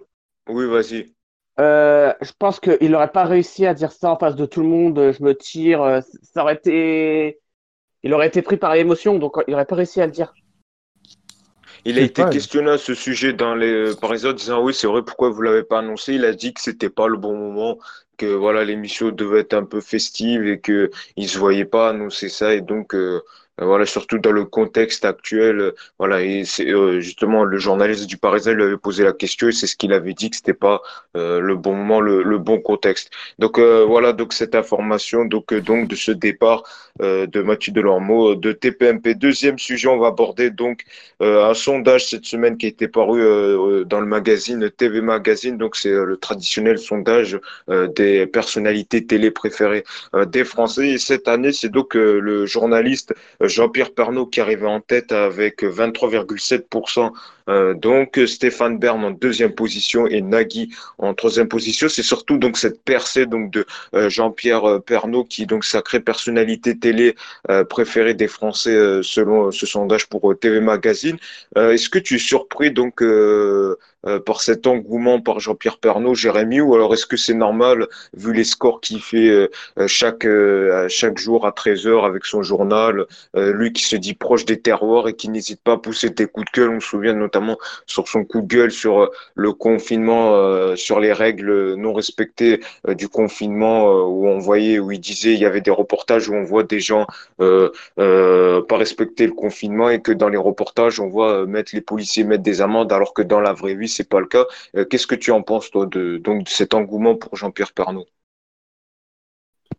Oui, 0.48 0.66
vas-y. 0.66 1.14
Euh, 1.60 2.12
je 2.20 2.32
pense 2.38 2.60
qu'il 2.60 2.90
n'aurait 2.90 3.12
pas 3.12 3.24
réussi 3.24 3.66
à 3.66 3.74
dire 3.74 3.92
ça 3.92 4.10
en 4.10 4.18
face 4.18 4.36
de 4.36 4.46
tout 4.46 4.62
le 4.62 4.68
monde. 4.68 4.98
euh, 4.98 5.12
Je 5.12 5.22
me 5.22 5.34
tire. 5.34 5.82
euh, 5.82 6.00
Ça 6.22 6.42
aurait 6.42 6.54
été. 6.54 7.40
Il 8.02 8.12
aurait 8.14 8.26
été 8.28 8.42
pris 8.42 8.56
par 8.56 8.74
l'émotion, 8.74 9.18
donc 9.18 9.36
il 9.46 9.52
n'aurait 9.52 9.64
pas 9.66 9.76
réussi 9.76 10.00
à 10.00 10.06
le 10.06 10.12
dire. 10.12 10.32
Il 11.84 11.98
a 11.98 12.02
été 12.02 12.22
pas- 12.22 12.30
questionné 12.30 12.70
à 12.70 12.78
ce 12.78 12.94
sujet 12.94 13.32
dans 13.32 13.54
les, 13.54 13.94
par 14.00 14.12
les 14.12 14.24
autres, 14.24 14.38
disant 14.38 14.62
oui, 14.62 14.72
c'est 14.74 14.86
vrai, 14.86 15.02
pourquoi 15.02 15.30
vous 15.30 15.42
l'avez 15.42 15.62
pas 15.64 15.80
annoncé? 15.80 16.14
Il 16.14 16.24
a 16.24 16.32
dit 16.32 16.54
que 16.54 16.60
c'était 16.60 16.90
pas 16.90 17.08
le 17.08 17.16
bon 17.16 17.36
moment, 17.36 17.78
que 18.16 18.26
voilà, 18.26 18.64
l'émission 18.64 19.10
devait 19.10 19.40
être 19.40 19.54
un 19.54 19.64
peu 19.64 19.80
festive 19.80 20.46
et 20.46 20.60
que 20.60 20.90
il 21.16 21.28
se 21.28 21.38
voyait 21.38 21.64
pas 21.64 21.88
annoncer 21.90 22.28
ça 22.28 22.54
et 22.54 22.60
donc 22.60 22.94
euh, 22.94 23.20
voilà, 23.64 23.86
surtout 23.86 24.18
dans 24.18 24.32
le 24.32 24.44
contexte 24.44 25.04
actuel, 25.04 25.60
euh, 25.60 25.74
voilà, 25.98 26.22
et 26.22 26.44
c'est 26.44 26.68
euh, 26.68 27.00
justement 27.00 27.44
le 27.44 27.58
journaliste 27.58 28.06
du 28.06 28.16
Parisien 28.16 28.52
lui 28.52 28.62
avait 28.64 28.76
posé 28.76 29.04
la 29.04 29.12
question 29.12 29.48
et 29.48 29.52
c'est 29.52 29.66
ce 29.66 29.76
qu'il 29.76 29.92
avait 29.92 30.14
dit 30.14 30.30
que 30.30 30.36
c'était 30.36 30.54
pas 30.54 30.80
euh, 31.16 31.40
le 31.40 31.56
bon 31.56 31.74
moment, 31.74 32.00
le, 32.00 32.38
bon 32.38 32.60
contexte. 32.60 33.10
Donc 33.38 33.58
euh, 33.58 33.84
voilà, 33.84 34.12
donc 34.12 34.32
cette 34.32 34.54
information, 34.54 35.24
donc 35.24 35.52
euh, 35.52 35.60
donc 35.60 35.88
de 35.88 35.96
ce 35.96 36.12
départ 36.12 36.62
euh, 37.00 37.26
de 37.26 37.40
Mathieu 37.42 37.72
Delormeau 37.72 38.34
de 38.34 38.52
TPMP. 38.52 39.14
Deuxième 39.14 39.58
sujet, 39.58 39.88
on 39.88 39.98
va 39.98 40.08
aborder 40.08 40.50
donc 40.50 40.84
euh, 41.22 41.48
un 41.48 41.54
sondage 41.54 42.06
cette 42.06 42.26
semaine 42.26 42.56
qui 42.58 42.66
a 42.66 42.68
été 42.68 42.88
paru 42.88 43.22
euh, 43.22 43.84
dans 43.84 44.00
le 44.00 44.06
magazine 44.06 44.70
TV 44.70 45.00
Magazine. 45.00 45.56
Donc, 45.56 45.76
c'est 45.76 45.88
euh, 45.90 46.04
le 46.04 46.16
traditionnel 46.16 46.78
sondage 46.78 47.38
euh, 47.70 47.88
des 47.88 48.26
personnalités 48.26 49.06
télé 49.06 49.30
préférées 49.30 49.84
euh, 50.14 50.24
des 50.26 50.44
Français. 50.44 50.90
Et 50.90 50.98
cette 50.98 51.28
année, 51.28 51.52
c'est 51.52 51.70
donc 51.70 51.96
euh, 51.96 52.18
le 52.20 52.46
journaliste 52.46 53.14
euh, 53.42 53.48
Jean-Pierre 53.52 53.94
Pernaut 53.94 54.26
qui 54.26 54.40
arrivait 54.40 54.66
en 54.66 54.80
tête 54.80 55.12
avec 55.12 55.62
23,7%. 55.62 57.12
Euh, 57.48 57.74
donc, 57.74 58.18
Stéphane 58.26 58.78
Bern 58.78 59.04
en 59.04 59.10
deuxième 59.10 59.52
position 59.54 60.06
et 60.06 60.20
Nagui 60.20 60.74
en 60.98 61.14
troisième 61.14 61.48
position. 61.48 61.88
C'est 61.88 62.02
surtout 62.02 62.38
donc 62.38 62.56
cette 62.56 62.82
percée 62.82 63.26
donc 63.26 63.50
de 63.50 63.64
euh, 63.94 64.08
Jean-Pierre 64.08 64.64
euh, 64.68 64.78
Pernaut 64.78 65.24
qui 65.24 65.42
est 65.42 65.46
donc 65.46 65.64
sacrée 65.64 66.00
personnalité 66.00 66.78
télé 66.78 67.14
préférée 67.68 68.14
des 68.14 68.28
Français 68.28 69.02
selon 69.02 69.50
ce 69.50 69.66
sondage 69.66 70.08
pour 70.08 70.34
TV 70.38 70.60
Magazine. 70.60 71.16
Est-ce 71.56 71.88
que 71.88 71.98
tu 71.98 72.16
es 72.16 72.18
surpris 72.18 72.70
donc 72.70 73.02
par 74.26 74.40
cet 74.40 74.66
engouement 74.66 75.20
par 75.20 75.40
Jean-Pierre 75.40 75.78
Pernaut, 75.78 76.14
Jérémy, 76.14 76.60
ou 76.60 76.74
alors 76.74 76.94
est-ce 76.94 77.06
que 77.06 77.16
c'est 77.16 77.34
normal 77.34 77.86
vu 78.14 78.32
les 78.32 78.44
scores 78.44 78.80
qu'il 78.80 79.00
fait 79.00 79.50
chaque 79.86 80.26
chaque 80.88 81.18
jour 81.18 81.46
à 81.46 81.52
13 81.52 81.86
heures 81.86 82.04
avec 82.04 82.24
son 82.24 82.42
journal, 82.42 83.06
lui 83.34 83.72
qui 83.72 83.84
se 83.84 83.96
dit 83.96 84.14
proche 84.14 84.44
des 84.44 84.60
terroirs 84.60 85.08
et 85.08 85.14
qui 85.14 85.28
n'hésite 85.28 85.60
pas 85.62 85.72
à 85.72 85.78
pousser 85.78 86.10
des 86.10 86.26
coups 86.26 86.46
de 86.52 86.60
gueule? 86.60 86.70
On 86.70 86.80
se 86.80 86.88
souvient 86.88 87.14
notamment 87.32 87.58
sur 87.86 88.08
son 88.08 88.24
coup 88.24 88.42
de 88.42 88.46
gueule 88.46 88.70
sur 88.70 89.00
euh, 89.00 89.10
le 89.34 89.52
confinement, 89.52 90.34
euh, 90.34 90.76
sur 90.76 91.00
les 91.00 91.12
règles 91.12 91.74
non 91.74 91.92
respectées 91.92 92.60
euh, 92.88 92.94
du 92.94 93.08
confinement, 93.08 93.86
où 94.04 94.28
on 94.28 94.38
voyait, 94.38 94.78
où 94.78 94.92
il 94.92 95.00
disait, 95.00 95.32
il 95.34 95.40
y 95.40 95.46
avait 95.46 95.60
des 95.60 95.70
reportages 95.70 96.28
où 96.28 96.34
on 96.34 96.44
voit 96.44 96.64
des 96.64 96.80
gens 96.80 97.06
pas 97.38 98.76
respecter 98.76 99.26
le 99.26 99.32
confinement 99.32 99.90
et 99.90 100.00
que 100.00 100.12
dans 100.12 100.28
les 100.28 100.36
reportages, 100.36 101.00
on 101.00 101.08
voit 101.08 101.46
mettre 101.46 101.74
les 101.74 101.80
policiers 101.80 102.24
mettre 102.24 102.42
des 102.42 102.60
amendes 102.60 102.92
alors 102.92 103.14
que 103.14 103.22
dans 103.22 103.40
la 103.40 103.52
vraie 103.52 103.74
vie, 103.74 103.88
c'est 103.88 104.08
pas 104.08 104.20
le 104.20 104.26
cas. 104.26 104.44
Qu'est-ce 104.90 105.06
que 105.06 105.14
tu 105.14 105.30
en 105.30 105.42
penses, 105.42 105.70
toi, 105.70 105.86
de, 105.86 106.18
donc, 106.18 106.48
cet 106.48 106.74
engouement 106.74 107.14
pour 107.16 107.36
Jean-Pierre 107.36 107.72
Pernaut? 107.72 108.06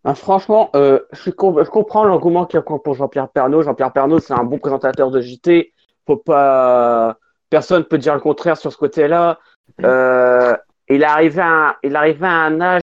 Ah, 0.03 0.15
franchement, 0.15 0.69
je, 0.73 1.29
comprends 1.69 2.03
l'engouement 2.03 2.45
qu'il 2.45 2.57
y 2.57 2.63
a 2.63 2.63
pour 2.63 2.93
Jean-Pierre 2.93 3.29
Pernaut. 3.29 3.63
Jean-Pierre 3.63 3.93
Pernaut, 3.93 4.19
c'est 4.19 4.33
un 4.33 4.43
bon 4.43 4.57
présentateur 4.59 5.11
de 5.11 5.21
JT. 5.21 5.73
Faut 6.05 6.17
pas, 6.17 7.17
personne 7.53 7.83
peut 7.83 7.99
dire 7.99 8.15
le 8.15 8.19
contraire 8.19 8.57
sur 8.57 8.71
ce 8.71 8.77
côté-là. 8.77 9.39
Euh, 9.83 10.57
il 10.89 11.03
arrivait 11.03 11.43
à, 11.43 11.77
il 11.83 11.95
arrivait 11.95 12.25
à 12.25 12.31
un 12.31 12.59
âge. 12.59 12.81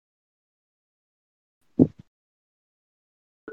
De 1.78 1.84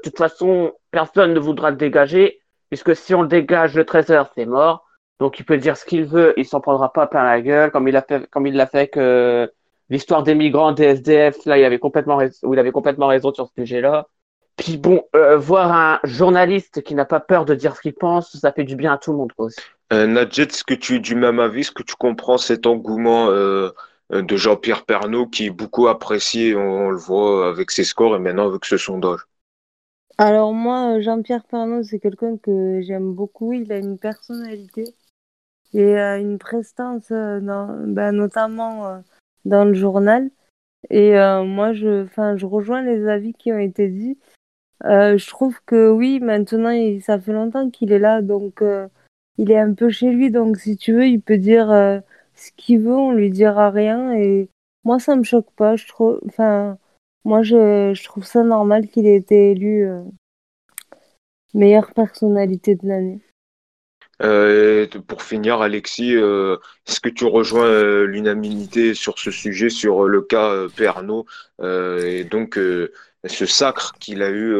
toute 0.04 0.16
façon, 0.16 0.72
personne 0.92 1.34
ne 1.34 1.40
voudra 1.40 1.72
le 1.72 1.76
dégager, 1.76 2.40
puisque 2.68 2.94
si 2.94 3.12
on 3.12 3.22
le 3.22 3.28
dégage 3.28 3.74
le 3.74 3.82
13h, 3.82 4.28
c'est 4.36 4.46
mort. 4.46 4.86
Donc 5.18 5.40
il 5.40 5.44
peut 5.44 5.58
dire 5.58 5.76
ce 5.76 5.84
qu'il 5.84 6.04
veut, 6.04 6.32
il 6.36 6.46
s'en 6.46 6.60
prendra 6.60 6.92
pas 6.92 7.08
plein 7.08 7.24
la 7.24 7.40
gueule, 7.40 7.72
comme 7.72 7.88
il 7.88 7.96
a 7.96 8.02
fait, 8.02 8.30
comme 8.30 8.46
il 8.46 8.54
l'a 8.54 8.68
fait 8.68 8.86
que 8.86 9.52
l'histoire 9.88 10.22
des 10.22 10.36
migrants, 10.36 10.70
des 10.70 10.84
SDF, 10.84 11.44
là, 11.44 11.58
il 11.58 11.64
avait 11.64 11.80
complètement 11.80 12.18
raison, 12.18 12.46
où 12.46 12.54
il 12.54 12.60
avait 12.60 12.70
complètement 12.70 13.08
raison 13.08 13.34
sur 13.34 13.48
ce 13.48 13.52
sujet-là. 13.62 14.06
Puis 14.54 14.76
bon, 14.76 15.02
euh, 15.16 15.36
voir 15.36 15.72
un 15.72 15.98
journaliste 16.04 16.82
qui 16.82 16.94
n'a 16.94 17.04
pas 17.04 17.18
peur 17.18 17.46
de 17.46 17.56
dire 17.56 17.74
ce 17.74 17.80
qu'il 17.80 17.94
pense, 17.94 18.36
ça 18.36 18.52
fait 18.52 18.62
du 18.62 18.76
bien 18.76 18.92
à 18.92 18.98
tout 18.98 19.10
le 19.10 19.18
monde 19.18 19.32
aussi. 19.38 19.58
Euh, 19.92 20.06
Nadjet, 20.06 20.44
est-ce 20.44 20.64
que 20.64 20.74
tu 20.74 20.96
es 20.96 20.98
du 21.00 21.14
même 21.14 21.40
avis? 21.40 21.60
Est-ce 21.60 21.72
que 21.72 21.82
tu 21.82 21.96
comprends 21.96 22.38
cet 22.38 22.66
engouement 22.66 23.28
euh, 23.30 23.70
de 24.10 24.36
Jean-Pierre 24.36 24.84
Pernaud 24.84 25.26
qui 25.26 25.46
est 25.46 25.50
beaucoup 25.50 25.88
apprécié, 25.88 26.54
on, 26.54 26.90
le 26.90 26.96
voit 26.96 27.48
avec 27.48 27.70
ses 27.70 27.84
scores 27.84 28.16
et 28.16 28.18
maintenant 28.18 28.46
avec 28.46 28.64
ce 28.64 28.76
sondage? 28.76 29.20
Alors 30.18 30.52
moi, 30.52 31.00
Jean-Pierre 31.00 31.44
Pernaud, 31.44 31.82
c'est 31.82 31.98
quelqu'un 31.98 32.36
que 32.36 32.80
j'aime 32.82 33.14
beaucoup. 33.14 33.52
Il 33.52 33.72
a 33.72 33.78
une 33.78 33.98
personnalité 33.98 34.84
et 35.72 35.98
euh, 35.98 36.20
une 36.20 36.38
prestance, 36.38 37.10
euh, 37.10 37.40
ben, 37.40 38.12
notamment 38.12 38.86
euh, 38.86 38.98
dans 39.44 39.64
le 39.64 39.74
journal. 39.74 40.30
Et 40.88 41.18
euh, 41.18 41.44
moi, 41.44 41.72
je, 41.72 42.06
rejoins 42.44 42.82
les 42.82 43.06
avis 43.08 43.34
qui 43.34 43.52
ont 43.52 43.58
été 43.58 43.88
dits. 43.88 44.18
Euh, 44.84 45.18
je 45.18 45.28
trouve 45.28 45.60
que 45.66 45.90
oui, 45.90 46.20
maintenant, 46.20 46.72
ça 47.00 47.20
fait 47.20 47.32
longtemps 47.32 47.70
qu'il 47.70 47.92
est 47.92 47.98
là, 47.98 48.22
donc 48.22 48.62
euh, 48.62 48.88
il 49.40 49.50
est 49.50 49.58
un 49.58 49.72
peu 49.72 49.88
chez 49.88 50.10
lui. 50.12 50.30
Donc, 50.30 50.58
si 50.58 50.76
tu 50.76 50.92
veux, 50.92 51.06
il 51.06 51.20
peut 51.20 51.38
dire 51.38 51.70
euh, 51.70 51.98
ce 52.34 52.50
qu'il 52.56 52.80
veut, 52.80 52.94
on 52.94 53.12
lui 53.12 53.30
dira 53.30 53.70
rien. 53.70 54.12
Et 54.12 54.50
moi, 54.84 54.98
ça 54.98 55.16
me 55.16 55.22
choque 55.22 55.50
pas. 55.56 55.76
Je 55.76 55.86
trouve, 55.88 56.20
enfin, 56.26 56.76
moi, 57.24 57.42
je, 57.42 58.04
trouve 58.04 58.24
ça 58.24 58.42
normal 58.42 58.86
qu'il 58.88 59.06
ait 59.06 59.16
été 59.16 59.52
élu 59.52 59.88
euh, 59.88 60.02
meilleure 61.54 61.92
personnalité 61.94 62.74
de 62.74 62.86
l'année. 62.86 63.20
Euh, 64.22 64.86
pour 65.08 65.22
finir, 65.22 65.62
Alexis, 65.62 66.12
est-ce 66.12 67.00
que 67.00 67.08
tu 67.08 67.24
rejoins 67.24 68.04
l'unanimité 68.04 68.92
sur 68.92 69.18
ce 69.18 69.30
sujet, 69.30 69.70
sur 69.70 70.04
le 70.04 70.20
cas 70.20 70.50
euh, 70.50 72.06
et 72.06 72.24
donc 72.24 72.58
ce 72.58 73.46
sacre 73.46 73.94
qu'il 73.98 74.22
a 74.22 74.30
eu 74.30 74.54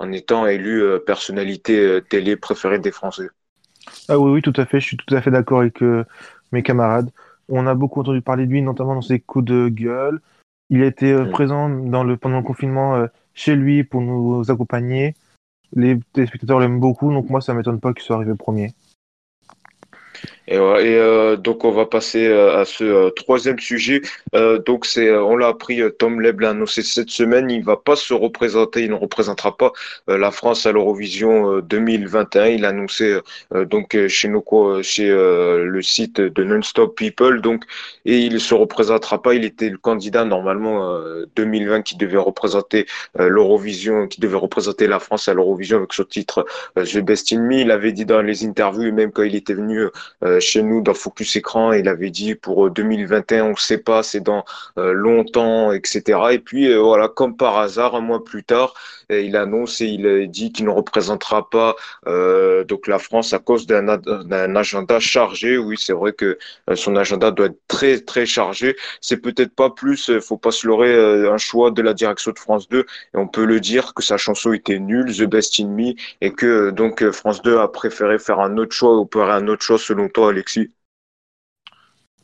en 0.00 0.10
étant 0.10 0.48
élu 0.48 0.82
personnalité 1.06 2.00
télé 2.10 2.34
préférée 2.34 2.80
des 2.80 2.90
Français? 2.90 3.28
Ah 4.08 4.18
oui, 4.18 4.30
oui, 4.30 4.42
tout 4.42 4.52
à 4.56 4.66
fait. 4.66 4.80
Je 4.80 4.86
suis 4.86 4.96
tout 4.96 5.14
à 5.14 5.20
fait 5.20 5.30
d'accord 5.30 5.60
avec 5.60 5.82
euh, 5.82 6.04
mes 6.52 6.62
camarades. 6.62 7.10
On 7.48 7.66
a 7.66 7.74
beaucoup 7.74 8.00
entendu 8.00 8.22
parler 8.22 8.46
de 8.46 8.50
lui, 8.50 8.62
notamment 8.62 8.94
dans 8.94 9.02
ses 9.02 9.20
coups 9.20 9.44
de 9.44 9.68
gueule. 9.68 10.20
Il 10.70 10.82
a 10.82 10.86
été 10.86 11.12
euh, 11.12 11.24
Mm. 11.26 11.30
présent 11.30 11.68
dans 11.68 12.04
le, 12.04 12.16
pendant 12.16 12.38
le 12.38 12.42
confinement 12.42 12.96
euh, 12.96 13.06
chez 13.34 13.54
lui 13.54 13.84
pour 13.84 14.00
nous 14.00 14.50
accompagner. 14.50 15.14
Les 15.74 15.98
téléspectateurs 16.12 16.60
l'aiment 16.60 16.80
beaucoup, 16.80 17.12
donc 17.12 17.28
moi, 17.28 17.40
ça 17.40 17.54
m'étonne 17.54 17.80
pas 17.80 17.92
qu'il 17.92 18.02
soit 18.02 18.16
arrivé 18.16 18.34
premier. 18.34 18.72
Et. 20.48 20.56
Et, 20.56 20.98
euh, 20.98 21.36
donc 21.36 21.64
on 21.64 21.70
va 21.70 21.86
passer 21.86 22.26
euh, 22.26 22.58
à 22.58 22.64
ce 22.64 22.84
euh, 22.84 23.10
troisième 23.10 23.58
sujet. 23.58 24.02
Euh, 24.34 24.58
donc 24.58 24.86
c'est, 24.86 25.08
euh, 25.08 25.22
on 25.24 25.36
l'a 25.36 25.48
appris, 25.48 25.80
euh, 25.80 25.90
Tom 25.90 26.20
Leb 26.20 26.40
l'a 26.40 26.50
annoncé 26.50 26.82
cette 26.82 27.10
semaine, 27.10 27.50
il 27.50 27.64
va 27.64 27.76
pas 27.76 27.96
se 27.96 28.14
représenter, 28.14 28.82
il 28.82 28.90
ne 28.90 28.94
représentera 28.94 29.56
pas 29.56 29.72
la 30.08 30.30
France 30.30 30.66
à 30.66 30.72
l'Eurovision 30.72 31.56
euh, 31.56 31.62
2021. 31.62 32.46
Il 32.46 32.64
a 32.64 32.68
annoncé 32.68 33.18
donc 33.52 33.96
chez 34.08 34.28
nos 34.28 34.44
chez 34.82 35.08
le 35.08 35.80
site 35.82 36.20
de 36.20 36.44
Nonstop 36.44 36.96
People. 36.96 37.40
Donc 37.40 37.64
et 38.04 38.18
il 38.18 38.40
se 38.40 38.54
représentera 38.54 39.20
pas. 39.20 39.34
Il 39.34 39.44
était 39.44 39.68
le 39.68 39.78
candidat 39.78 40.24
normalement 40.24 40.92
euh, 40.94 41.26
2020 41.36 41.82
qui 41.82 41.96
devait 41.96 42.16
représenter 42.18 42.86
l'Eurovision, 43.18 44.06
qui 44.06 44.20
devait 44.20 44.36
représenter 44.36 44.86
la 44.86 44.98
France 45.00 45.28
à 45.28 45.34
l'Eurovision 45.34 45.78
avec 45.78 45.92
son 45.92 46.04
titre 46.04 46.46
The 46.76 46.98
Best 46.98 47.32
in 47.32 47.40
Me. 47.40 47.60
Il 47.60 47.70
avait 47.70 47.92
dit 47.92 48.04
dans 48.04 48.22
les 48.22 48.44
interviews, 48.44 48.92
même 48.92 49.12
quand 49.12 49.22
il 49.22 49.34
était 49.34 49.54
venu 49.54 49.86
euh, 50.36 50.40
chez 50.40 50.62
nous 50.62 50.80
dans 50.80 50.94
Focus 50.94 51.36
Écran, 51.36 51.72
il 51.72 51.88
avait 51.88 52.10
dit 52.10 52.34
pour 52.34 52.66
euh, 52.66 52.70
2021, 52.70 53.44
on 53.44 53.50
ne 53.50 53.54
sait 53.56 53.78
pas, 53.78 54.02
c'est 54.02 54.20
dans 54.20 54.44
euh, 54.78 54.92
longtemps, 54.92 55.72
etc. 55.72 56.18
Et 56.32 56.38
puis 56.38 56.68
euh, 56.68 56.78
voilà, 56.78 57.08
comme 57.08 57.36
par 57.36 57.58
hasard, 57.58 57.94
un 57.94 58.00
mois 58.00 58.24
plus 58.24 58.44
tard, 58.44 58.74
il 59.10 59.36
annonce 59.36 59.80
et 59.80 59.86
il 59.86 60.30
dit 60.30 60.52
qu'il 60.52 60.66
ne 60.66 60.70
représentera 60.70 61.48
pas 61.48 61.76
euh, 62.06 62.64
donc 62.64 62.86
la 62.86 62.98
France 62.98 63.32
à 63.32 63.38
cause 63.38 63.66
d'un 63.66 63.86
agenda 64.56 65.00
chargé. 65.00 65.58
Oui, 65.58 65.76
c'est 65.78 65.92
vrai 65.92 66.12
que 66.12 66.38
euh, 66.70 66.76
son 66.76 66.96
agenda 66.96 67.30
doit 67.30 67.46
être 67.46 67.60
très 67.68 68.00
très 68.00 68.26
chargé. 68.26 68.76
C'est 69.00 69.18
peut-être 69.18 69.54
pas 69.54 69.70
plus, 69.70 70.10
euh, 70.10 70.20
faut 70.20 70.38
pas 70.38 70.50
se 70.50 70.66
leurrer, 70.66 71.26
un 71.28 71.38
choix 71.38 71.70
de 71.70 71.82
la 71.82 71.94
direction 71.94 72.32
de 72.32 72.38
France 72.38 72.68
2. 72.68 72.80
Et 72.80 72.84
on 73.14 73.28
peut 73.28 73.44
le 73.44 73.60
dire 73.60 73.94
que 73.94 74.02
sa 74.02 74.16
chanson 74.16 74.52
était 74.52 74.78
nulle, 74.78 75.14
The 75.16 75.24
Best 75.24 75.60
in 75.60 75.68
Me, 75.68 75.94
et 76.20 76.32
que 76.32 76.70
donc 76.70 77.08
France 77.10 77.42
2 77.42 77.58
a 77.58 77.68
préféré 77.68 78.18
faire 78.18 78.40
un 78.40 78.56
autre 78.58 78.74
choix, 78.74 78.96
opérer 78.96 79.32
un 79.32 79.48
autre 79.48 79.62
choix 79.62 79.78
selon 79.78 80.08
toi, 80.08 80.30
Alexis. 80.30 80.70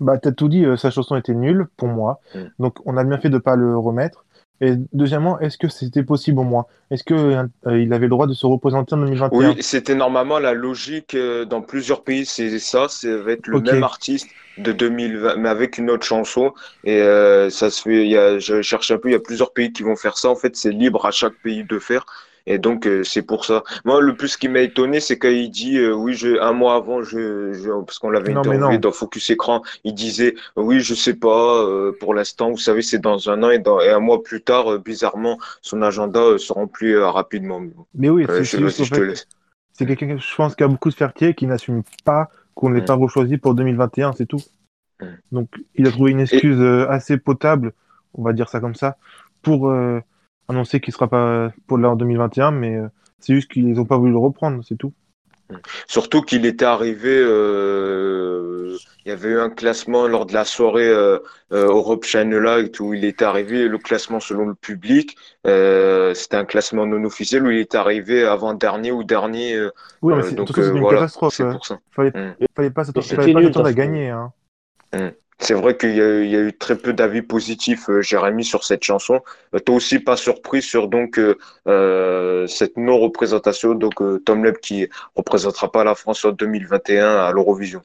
Bah, 0.02 0.18
t'as 0.18 0.32
tout 0.32 0.48
dit, 0.48 0.64
euh, 0.64 0.76
sa 0.76 0.90
chanson 0.90 1.14
était 1.16 1.34
nulle 1.34 1.68
pour 1.76 1.86
moi. 1.86 2.20
Mm. 2.34 2.40
Donc, 2.58 2.78
on 2.86 2.96
a 2.96 3.04
bien 3.04 3.18
fait 3.18 3.30
de 3.30 3.38
pas 3.38 3.54
le 3.54 3.78
remettre. 3.78 4.24
Et 4.62 4.74
deuxièmement, 4.92 5.40
est-ce 5.40 5.58
que 5.58 5.66
c'était 5.66 6.04
possible 6.04 6.38
au 6.38 6.44
moins? 6.44 6.66
Est-ce 6.92 7.02
que 7.02 7.14
euh, 7.14 7.42
avait 7.64 7.98
le 7.98 8.08
droit 8.08 8.28
de 8.28 8.32
se 8.32 8.46
représenter 8.46 8.94
en 8.94 8.98
2021? 8.98 9.50
Oui, 9.50 9.56
c'était 9.60 9.96
normalement 9.96 10.38
la 10.38 10.52
logique 10.52 11.16
euh, 11.16 11.44
dans 11.44 11.60
plusieurs 11.60 12.04
pays, 12.04 12.24
c'est 12.24 12.60
ça, 12.60 12.86
ça 12.88 13.16
va 13.16 13.32
être 13.32 13.48
le 13.48 13.60
même 13.60 13.82
artiste 13.82 14.28
de 14.58 14.70
2020, 14.70 15.34
mais 15.36 15.48
avec 15.48 15.78
une 15.78 15.90
autre 15.90 16.06
chanson. 16.06 16.52
Et 16.84 17.02
euh, 17.02 17.50
ça 17.50 17.70
se 17.70 17.82
fait, 17.82 18.04
il 18.04 18.10
y 18.12 18.16
a, 18.16 18.38
je 18.38 18.62
cherche 18.62 18.92
un 18.92 18.98
peu, 18.98 19.08
il 19.08 19.12
y 19.12 19.16
a 19.16 19.20
plusieurs 19.20 19.52
pays 19.52 19.72
qui 19.72 19.82
vont 19.82 19.96
faire 19.96 20.16
ça. 20.16 20.30
En 20.30 20.36
fait, 20.36 20.54
c'est 20.54 20.70
libre 20.70 21.06
à 21.06 21.10
chaque 21.10 21.34
pays 21.42 21.64
de 21.64 21.80
faire. 21.80 22.06
Et 22.46 22.58
donc, 22.58 22.86
euh, 22.86 23.04
c'est 23.04 23.22
pour 23.22 23.44
ça. 23.44 23.62
Moi, 23.84 24.00
le 24.00 24.14
plus 24.16 24.36
qui 24.36 24.48
m'a 24.48 24.60
étonné, 24.60 25.00
c'est 25.00 25.18
quand 25.18 25.28
il 25.28 25.50
dit, 25.50 25.78
euh, 25.78 25.92
oui, 25.92 26.14
je, 26.14 26.40
un 26.40 26.52
mois 26.52 26.74
avant, 26.74 27.02
je, 27.02 27.52
je 27.52 27.70
parce 27.84 27.98
qu'on 27.98 28.10
l'avait 28.10 28.34
interviewé 28.34 28.78
dans 28.78 28.92
Focus 28.92 29.30
Écran, 29.30 29.62
il 29.84 29.94
disait, 29.94 30.34
oui, 30.56 30.80
je 30.80 30.94
sais 30.94 31.14
pas, 31.14 31.62
euh, 31.62 31.92
pour 32.00 32.14
l'instant, 32.14 32.50
vous 32.50 32.58
savez, 32.58 32.82
c'est 32.82 32.98
dans 32.98 33.28
un 33.30 33.42
an 33.42 33.50
et, 33.50 33.58
dans, 33.58 33.80
et 33.80 33.90
un 33.90 34.00
mois 34.00 34.22
plus 34.22 34.42
tard, 34.42 34.72
euh, 34.72 34.78
bizarrement, 34.78 35.38
son 35.60 35.82
agenda 35.82 36.20
euh, 36.20 36.38
se 36.38 36.52
remplit 36.52 36.92
euh, 36.92 37.08
rapidement. 37.08 37.60
Mais 37.94 38.08
oui, 38.10 38.26
c'est 38.28 38.44
je, 38.44 39.14
c'est 39.74 39.86
quelqu'un, 39.86 40.16
je 40.18 40.34
pense, 40.36 40.54
qui 40.54 40.62
a 40.62 40.68
beaucoup 40.68 40.90
de 40.90 40.94
fierté, 40.94 41.34
qui 41.34 41.46
n'assume 41.46 41.82
pas 42.04 42.28
qu'on 42.54 42.68
ne 42.68 42.74
l'ait 42.74 42.82
Mm. 42.82 42.86
pas 42.86 42.94
rechoisi 42.94 43.38
pour 43.38 43.54
2021, 43.54 44.12
c'est 44.12 44.26
tout. 44.26 44.42
Mm. 45.00 45.06
Donc, 45.32 45.48
il 45.74 45.86
a 45.86 45.90
trouvé 45.90 46.10
une 46.10 46.20
excuse 46.20 46.60
euh, 46.60 46.86
assez 46.90 47.16
potable, 47.16 47.72
on 48.14 48.22
va 48.22 48.32
dire 48.32 48.48
ça 48.48 48.60
comme 48.60 48.74
ça, 48.74 48.96
pour 49.42 49.72
annoncer 50.52 50.80
qu'il 50.80 50.92
sera 50.92 51.08
pas 51.08 51.52
pour 51.66 51.78
là 51.78 51.90
en 51.90 51.96
2021, 51.96 52.50
mais 52.52 52.76
euh, 52.76 52.86
c'est 53.18 53.34
juste 53.34 53.50
qu'ils 53.50 53.72
n'ont 53.72 53.84
pas 53.84 53.96
voulu 53.96 54.12
le 54.12 54.18
reprendre, 54.18 54.62
c'est 54.66 54.76
tout. 54.76 54.92
Surtout 55.86 56.22
qu'il 56.22 56.46
était 56.46 56.64
arrivé, 56.64 57.10
euh, 57.14 58.74
il 59.04 59.08
y 59.10 59.12
avait 59.12 59.28
eu 59.30 59.38
un 59.38 59.50
classement 59.50 60.06
lors 60.06 60.24
de 60.24 60.32
la 60.32 60.44
soirée 60.46 60.88
euh, 60.88 61.18
euh, 61.52 61.66
Europe 61.66 62.04
Channel 62.04 62.38
Light 62.42 62.80
où 62.80 62.94
il 62.94 63.04
était 63.04 63.24
arrivé, 63.26 63.68
le 63.68 63.76
classement 63.76 64.18
selon 64.20 64.46
le 64.46 64.54
public, 64.54 65.14
euh, 65.46 66.14
c'était 66.14 66.36
un 66.36 66.46
classement 66.46 66.86
non 66.86 67.04
officiel 67.04 67.42
où 67.46 67.50
il 67.50 67.58
était 67.58 67.76
arrivé 67.76 68.24
avant-dernier 68.24 68.92
ou 68.92 69.04
dernier. 69.04 69.54
euh, 69.54 69.70
Oui, 70.00 70.14
mais 70.16 70.22
c'est, 70.22 70.38
euh, 70.38 70.72
une 70.74 70.80
voilà, 70.80 71.00
catastrophe. 71.00 71.42
pour 71.50 71.66
ça. 71.66 71.78
Fallait, 71.90 72.10
Mm. 72.14 72.34
fallait 72.56 72.70
pas 72.70 72.84
s'attendre, 72.84 73.66
à 73.66 73.72
gagner. 73.74 74.08
Hein. 74.08 74.32
C'est 75.38 75.54
vrai 75.54 75.76
qu'il 75.76 75.94
y 75.96 76.00
a, 76.00 76.04
eu- 76.08 76.24
il 76.24 76.30
y 76.30 76.36
a 76.36 76.40
eu 76.40 76.56
très 76.56 76.76
peu 76.76 76.92
d'avis 76.92 77.22
positifs, 77.22 77.88
euh, 77.90 78.00
Jérémy, 78.00 78.44
sur 78.44 78.62
cette 78.64 78.84
chanson. 78.84 79.20
Euh, 79.54 79.58
toi 79.58 79.74
aussi 79.76 79.98
pas 79.98 80.16
surpris 80.16 80.62
sur 80.62 80.88
donc 80.88 81.18
euh, 81.18 81.36
euh, 81.66 82.46
cette 82.46 82.76
non-représentation, 82.76 83.74
donc 83.74 84.00
euh, 84.02 84.20
Tom 84.24 84.44
Leb 84.44 84.58
qui 84.58 84.88
représentera 85.16 85.70
pas 85.72 85.82
la 85.84 85.94
France 85.96 86.24
en 86.24 86.30
2021 86.32 87.16
à 87.16 87.32
l'Eurovision. 87.32 87.82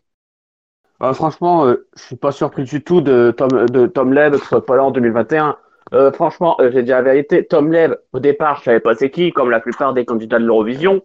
Euh, 1.01 1.13
franchement, 1.13 1.65
euh, 1.65 1.87
je 1.95 2.03
suis 2.03 2.15
pas 2.15 2.31
surpris 2.31 2.63
du 2.63 2.83
tout 2.83 3.01
de 3.01 3.33
Tom, 3.35 3.65
de 3.67 3.87
Tom 3.87 4.13
Leb 4.13 4.35
qui 4.37 4.45
soit 4.45 4.65
pas 4.65 4.75
là 4.75 4.83
en 4.83 4.91
2021. 4.91 5.57
Euh, 5.93 6.11
franchement, 6.11 6.57
euh, 6.59 6.69
j'ai 6.71 6.83
dit 6.83 6.89
la 6.89 7.01
vérité. 7.01 7.45
Tom 7.45 7.71
Leb, 7.71 7.95
au 8.13 8.19
départ, 8.19 8.57
je 8.59 8.63
savais 8.65 8.79
pas 8.79 8.95
c'est 8.95 9.09
qui, 9.09 9.31
comme 9.31 9.49
la 9.49 9.59
plupart 9.59 9.93
des 9.93 10.05
candidats 10.05 10.39
de 10.39 10.45
l'Eurovision. 10.45 11.01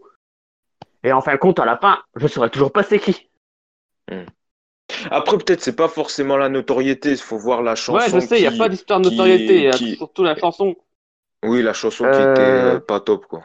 Et 1.04 1.12
en 1.12 1.20
fin 1.20 1.34
de 1.34 1.38
compte, 1.38 1.60
à 1.60 1.64
la 1.64 1.76
fin, 1.76 1.98
je 2.16 2.26
saurais 2.26 2.50
toujours 2.50 2.72
pas 2.72 2.82
c'est 2.82 2.98
qui. 2.98 3.30
Après, 5.10 5.38
peut-être 5.38 5.60
c'est 5.62 5.76
pas 5.76 5.88
forcément 5.88 6.36
la 6.36 6.48
notoriété, 6.48 7.10
il 7.10 7.16
faut 7.18 7.38
voir 7.38 7.62
la 7.62 7.74
chanson 7.74 7.96
Ouais, 7.96 8.20
je 8.20 8.26
sais, 8.26 8.38
il 8.40 8.44
y 8.44 8.46
a 8.46 8.52
pas 8.52 8.68
d'histoire 8.68 9.00
de 9.00 9.04
notoriété, 9.10 9.56
il 9.56 9.62
y 9.64 9.68
a 9.68 9.76
qui- 9.76 9.96
surtout 9.96 10.22
la 10.22 10.36
chanson. 10.36 10.74
Oui, 11.44 11.62
la 11.62 11.72
chanson 11.72 12.04
qui 12.04 12.20
Euh, 12.20 12.32
était 12.32 12.42
euh, 12.42 12.80
pas 12.80 13.00
top, 13.00 13.26
quoi. 13.26 13.42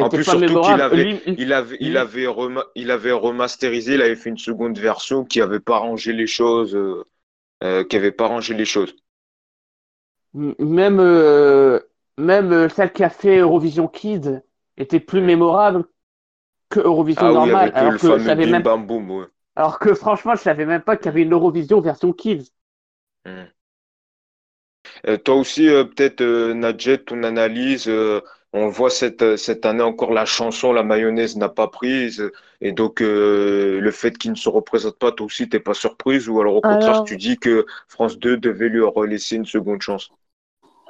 En 0.00 0.08
plus, 0.08 0.24
surtout 0.24 0.60
qu'il 0.60 0.80
avait, 0.80 1.04
Lui- 1.04 1.20
il 1.36 1.52
avait, 1.52 1.76
il 1.80 1.96
avait, 1.96 2.26
rema- 2.26 2.64
il 2.74 2.90
avait 2.90 3.12
remasterisé, 3.12 3.94
il 3.94 4.02
avait 4.02 4.16
fait 4.16 4.30
une 4.30 4.38
seconde 4.38 4.78
version 4.78 5.24
qui 5.24 5.40
avait 5.40 5.60
pas 5.60 5.78
rangé 5.78 6.12
les 6.12 6.26
choses, 6.26 6.74
euh, 6.74 7.04
euh, 7.64 7.84
qui 7.84 7.96
avait 7.96 8.12
pas 8.12 8.26
rangé 8.28 8.54
les 8.54 8.64
choses. 8.64 8.94
Même, 10.34 11.00
euh, 11.00 11.80
même 12.18 12.68
celle 12.68 12.92
qui 12.92 13.02
a 13.02 13.10
fait 13.10 13.38
Eurovision 13.38 13.88
Kids 13.88 14.40
était 14.76 15.00
plus 15.00 15.20
mémorable 15.22 15.84
que 16.68 16.80
Eurovision 16.80 17.28
Ah 17.28 17.30
normale, 17.30 17.72
alors 17.74 17.96
le 17.96 17.98
que 17.98 18.12
je 18.12 18.18
fameux 18.18 18.24
savais 18.24 18.46
Bim 18.46 18.60
même, 18.60 18.64
Bam 18.64 18.86
Boom, 18.86 19.10
ouais. 19.10 19.26
Alors 19.56 19.78
que 19.80 19.94
franchement, 19.94 20.34
je 20.36 20.42
savais 20.42 20.66
même 20.66 20.82
pas 20.82 20.96
qu'il 20.96 21.06
y 21.06 21.10
avait 21.10 21.22
une 21.22 21.32
Eurovision 21.34 21.80
version 21.82 22.12
Kids. 22.12 22.50
Hmm. 23.24 23.52
Euh, 25.06 25.16
toi 25.18 25.34
aussi, 25.36 25.68
euh, 25.68 25.84
peut-être, 25.84 26.20
euh, 26.22 26.54
Nadjet, 26.54 26.98
ton 26.98 27.22
analyse, 27.22 27.88
euh, 27.88 28.20
on 28.52 28.68
voit 28.68 28.90
cette, 28.90 29.36
cette 29.36 29.66
année 29.66 29.82
encore 29.82 30.12
la 30.12 30.24
chanson, 30.24 30.72
la 30.72 30.82
mayonnaise 30.82 31.36
n'a 31.36 31.48
pas 31.48 31.68
prise, 31.68 32.30
et 32.60 32.72
donc 32.72 33.02
euh, 33.02 33.80
le 33.80 33.90
fait 33.90 34.16
qu'il 34.16 34.30
ne 34.32 34.36
se 34.36 34.48
représente 34.48 34.98
pas, 34.98 35.12
toi 35.12 35.26
aussi, 35.26 35.48
t'es 35.48 35.60
pas 35.60 35.74
surprise, 35.74 36.28
ou 36.28 36.40
alors 36.40 36.54
au 36.56 36.62
contraire, 36.62 37.02
tu 37.02 37.16
dis 37.16 37.38
que 37.38 37.66
France 37.88 38.18
2 38.18 38.36
devait 38.38 38.68
lui 38.68 38.82
relaisser 38.82 39.36
une 39.36 39.46
seconde 39.46 39.82
chance? 39.82 40.10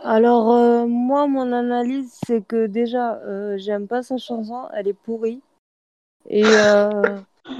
alors 0.03 0.51
euh, 0.53 0.87
moi, 0.87 1.27
mon 1.29 1.53
analyse, 1.53 2.13
c'est 2.27 2.43
que 2.47 2.67
déjà, 2.67 3.15
euh, 3.25 3.57
j'aime 3.59 3.87
pas 3.89 4.03
sa 4.03 4.17
chanson, 4.19 4.69
elle 4.75 4.89
est 4.89 4.93
pourrie. 4.95 5.41
Et 6.29 6.45
euh, 6.45 7.17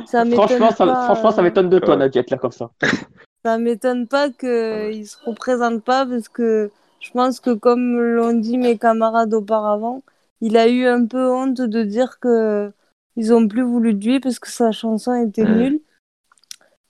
ça 0.07 0.25
Franchement, 0.25 0.47
m'étonne 0.49 0.71
ça, 0.77 0.87
pas, 0.87 1.05
franchement, 1.05 1.31
ça 1.31 1.43
m'étonne 1.43 1.69
de 1.69 1.79
toi, 1.79 1.95
Ouais. 1.95 2.01
Nadia, 2.01 2.23
là, 2.31 2.39
comme 2.39 2.53
ça. 2.53 2.71
ça 3.45 3.59
m'étonne 3.59 4.07
pas 4.07 4.31
qu'il 4.31 5.07
se 5.07 5.17
représente 5.25 5.83
pas 5.85 6.05
parce 6.07 6.29
que 6.29 6.71
je 7.01 7.11
pense 7.13 7.41
que 7.41 7.51
comme 7.55 7.99
l'ont 8.01 8.35
dit 8.35 8.59
mes 8.59 8.77
camarades 8.77 9.33
auparavant, 9.35 10.03
il 10.41 10.57
a 10.57 10.69
eu 10.69 10.87
un 10.87 11.07
peu 11.07 11.31
honte 11.31 11.61
de 11.61 11.83
dire 11.83 12.19
que 12.21 12.73
ils 13.17 13.33
ont 13.35 13.49
plus 13.49 13.63
voulu 13.63 13.95
de 13.95 14.05
lui 14.05 14.21
parce 14.21 14.39
que 14.39 14.49
sa 14.49 14.71
chanson 14.73 15.15
était 15.15 15.45
nulle 15.45 15.81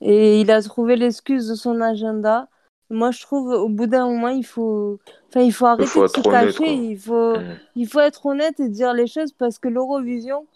et 0.01 0.41
il 0.41 0.51
a 0.51 0.63
trouvé 0.63 0.97
l'excuse 0.97 1.49
de 1.49 1.55
son 1.55 1.81
agenda. 1.81 2.49
Moi, 2.91 3.11
je 3.11 3.21
trouve 3.23 3.49
au 3.51 3.69
bout 3.69 3.87
d'un 3.87 4.07
moment, 4.07 4.29
il 4.29 4.45
faut, 4.45 4.99
enfin, 5.29 5.41
il 5.41 5.53
faut 5.53 5.67
Il 5.67 5.69
arrêter 5.69 5.87
faut 5.87 6.03
de 6.05 6.09
se 6.09 6.21
cacher. 6.23 6.73
Il 6.73 6.99
faut, 6.99 7.37
Hmm. 7.37 7.57
il 7.77 7.87
faut 7.87 8.01
être 8.01 8.25
honnête 8.27 8.59
et 8.61 8.69
dire 8.69 8.95
les 8.95 9.07
choses 9.07 9.33
parce 9.33 9.59
que 9.59 9.69
l'Eurovision, 9.69 10.47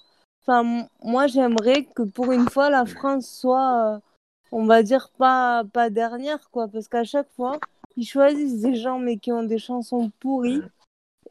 enfin, 0.47 0.87
moi, 1.03 1.27
j'aimerais 1.27 1.85
que 1.95 2.03
pour 2.03 2.33
une 2.33 2.49
fois, 2.49 2.71
la 2.71 2.85
France 2.87 3.29
soit, 3.29 3.95
euh, 3.95 3.99
on 4.51 4.67
va 4.67 4.83
dire, 4.83 5.11
pas, 5.19 5.65
pas 5.73 5.91
dernière, 5.91 6.51
quoi, 6.51 6.69
parce 6.69 6.89
qu'à 6.89 7.05
chaque 7.05 7.29
fois, 7.37 7.59
ils 7.97 8.07
choisissent 8.07 8.61
des 8.61 8.75
gens, 8.75 8.99
mais 8.99 9.19
qui 9.19 9.33
ont 9.33 9.43
des 9.45 9.59
chansons 9.59 10.11
pourries 10.21 10.63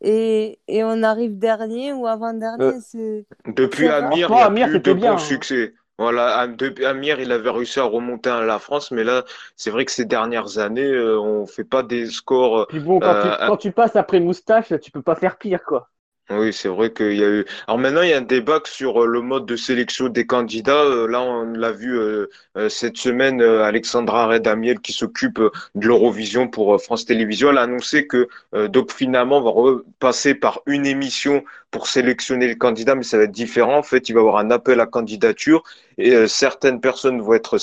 et, 0.02 0.60
et 0.68 0.84
on 0.84 1.04
arrive 1.04 1.38
dernier 1.38 1.94
ou 1.94 2.08
Euh, 2.08 2.10
avant-dernier. 2.10 2.80
C'est, 2.82 3.26
Depuis. 3.48 3.88
Amir, 3.88 4.30
il 4.30 4.34
a 4.34 4.46
Amir, 4.46 4.68
plus 4.68 4.74
de 4.74 4.78
c'était 4.78 4.94
bien. 4.96 5.12
bons 5.12 5.18
hein. 5.18 5.20
succès. 5.20 5.74
Voilà, 6.00 6.48
depuis 6.48 6.86
Amir, 6.86 7.20
il 7.20 7.32
avait 7.32 7.52
réussi 7.52 7.80
à 7.80 7.84
remonter 7.84 8.32
à 8.32 8.42
la 8.42 8.58
France, 8.58 8.90
mais 8.90 9.04
là, 9.04 9.24
c'est 9.56 9.70
vrai 9.70 9.86
que 9.86 9.92
ces 9.92 10.06
dernières 10.06 10.58
années, 10.58 10.82
euh, 10.82 11.20
on 11.20 11.46
fait 11.46 11.64
pas 11.64 11.84
des 11.84 12.08
scores. 12.08 12.66
Puis 12.70 12.80
bon, 12.80 13.00
quand 13.00 13.22
tu, 13.22 13.28
euh, 13.28 13.48
quand 13.48 13.58
tu 13.58 13.72
passes 13.72 13.96
après 13.96 14.20
Moustache, 14.20 14.74
tu 14.82 14.90
peux 14.90 15.04
pas 15.04 15.16
faire 15.16 15.38
pire, 15.38 15.64
quoi. 15.64 15.91
Oui, 16.34 16.54
c'est 16.54 16.70
vrai 16.70 16.94
qu'il 16.94 17.14
y 17.18 17.24
a 17.24 17.30
eu. 17.30 17.46
Alors 17.68 17.78
maintenant, 17.78 18.04
il 18.04 18.10
y 18.10 18.14
a 18.14 18.18
un 18.18 18.22
débat 18.22 18.62
sur 18.66 19.04
euh, 19.04 19.06
le 19.08 19.22
mode 19.22 19.46
de 19.46 19.56
sélection 19.58 20.08
des 20.08 20.26
candidats. 20.26 20.84
Euh, 20.84 21.08
Là, 21.08 21.22
on 21.22 21.44
l'a 21.46 21.72
vu 21.72 21.98
euh, 22.00 22.28
cette 22.70 22.96
semaine, 22.98 23.42
Alexandra 23.42 24.28
Redamiel, 24.28 24.80
qui 24.80 24.94
s'occupe 24.94 25.40
de 25.40 25.88
l'Eurovision 25.88 26.48
pour 26.48 26.82
France 26.82 27.06
Télévisions, 27.06 27.50
elle 27.50 27.58
a 27.58 27.64
annoncé 27.64 28.08
que 28.08 28.28
donc 28.68 28.92
finalement, 28.92 29.38
on 29.40 29.42
va 29.42 29.52
repasser 29.52 30.36
par 30.36 30.62
une 30.66 30.86
émission 30.86 31.44
pour 31.72 31.88
sélectionner 31.88 32.48
le 32.48 32.56
candidat, 32.56 32.96
mais 32.96 33.04
ça 33.04 33.18
va 33.18 33.24
être 33.24 33.32
différent. 33.32 33.78
En 33.78 33.84
fait, 33.84 34.10
il 34.10 34.14
va 34.14 34.20
y 34.20 34.22
avoir 34.22 34.38
un 34.38 34.52
appel 34.52 34.80
à 34.82 34.86
candidature 34.86 35.64
et 35.98 36.12
euh, 36.12 36.28
certaines 36.28 36.82
personnes 36.82 37.22
vont 37.22 37.34
être 37.34 37.58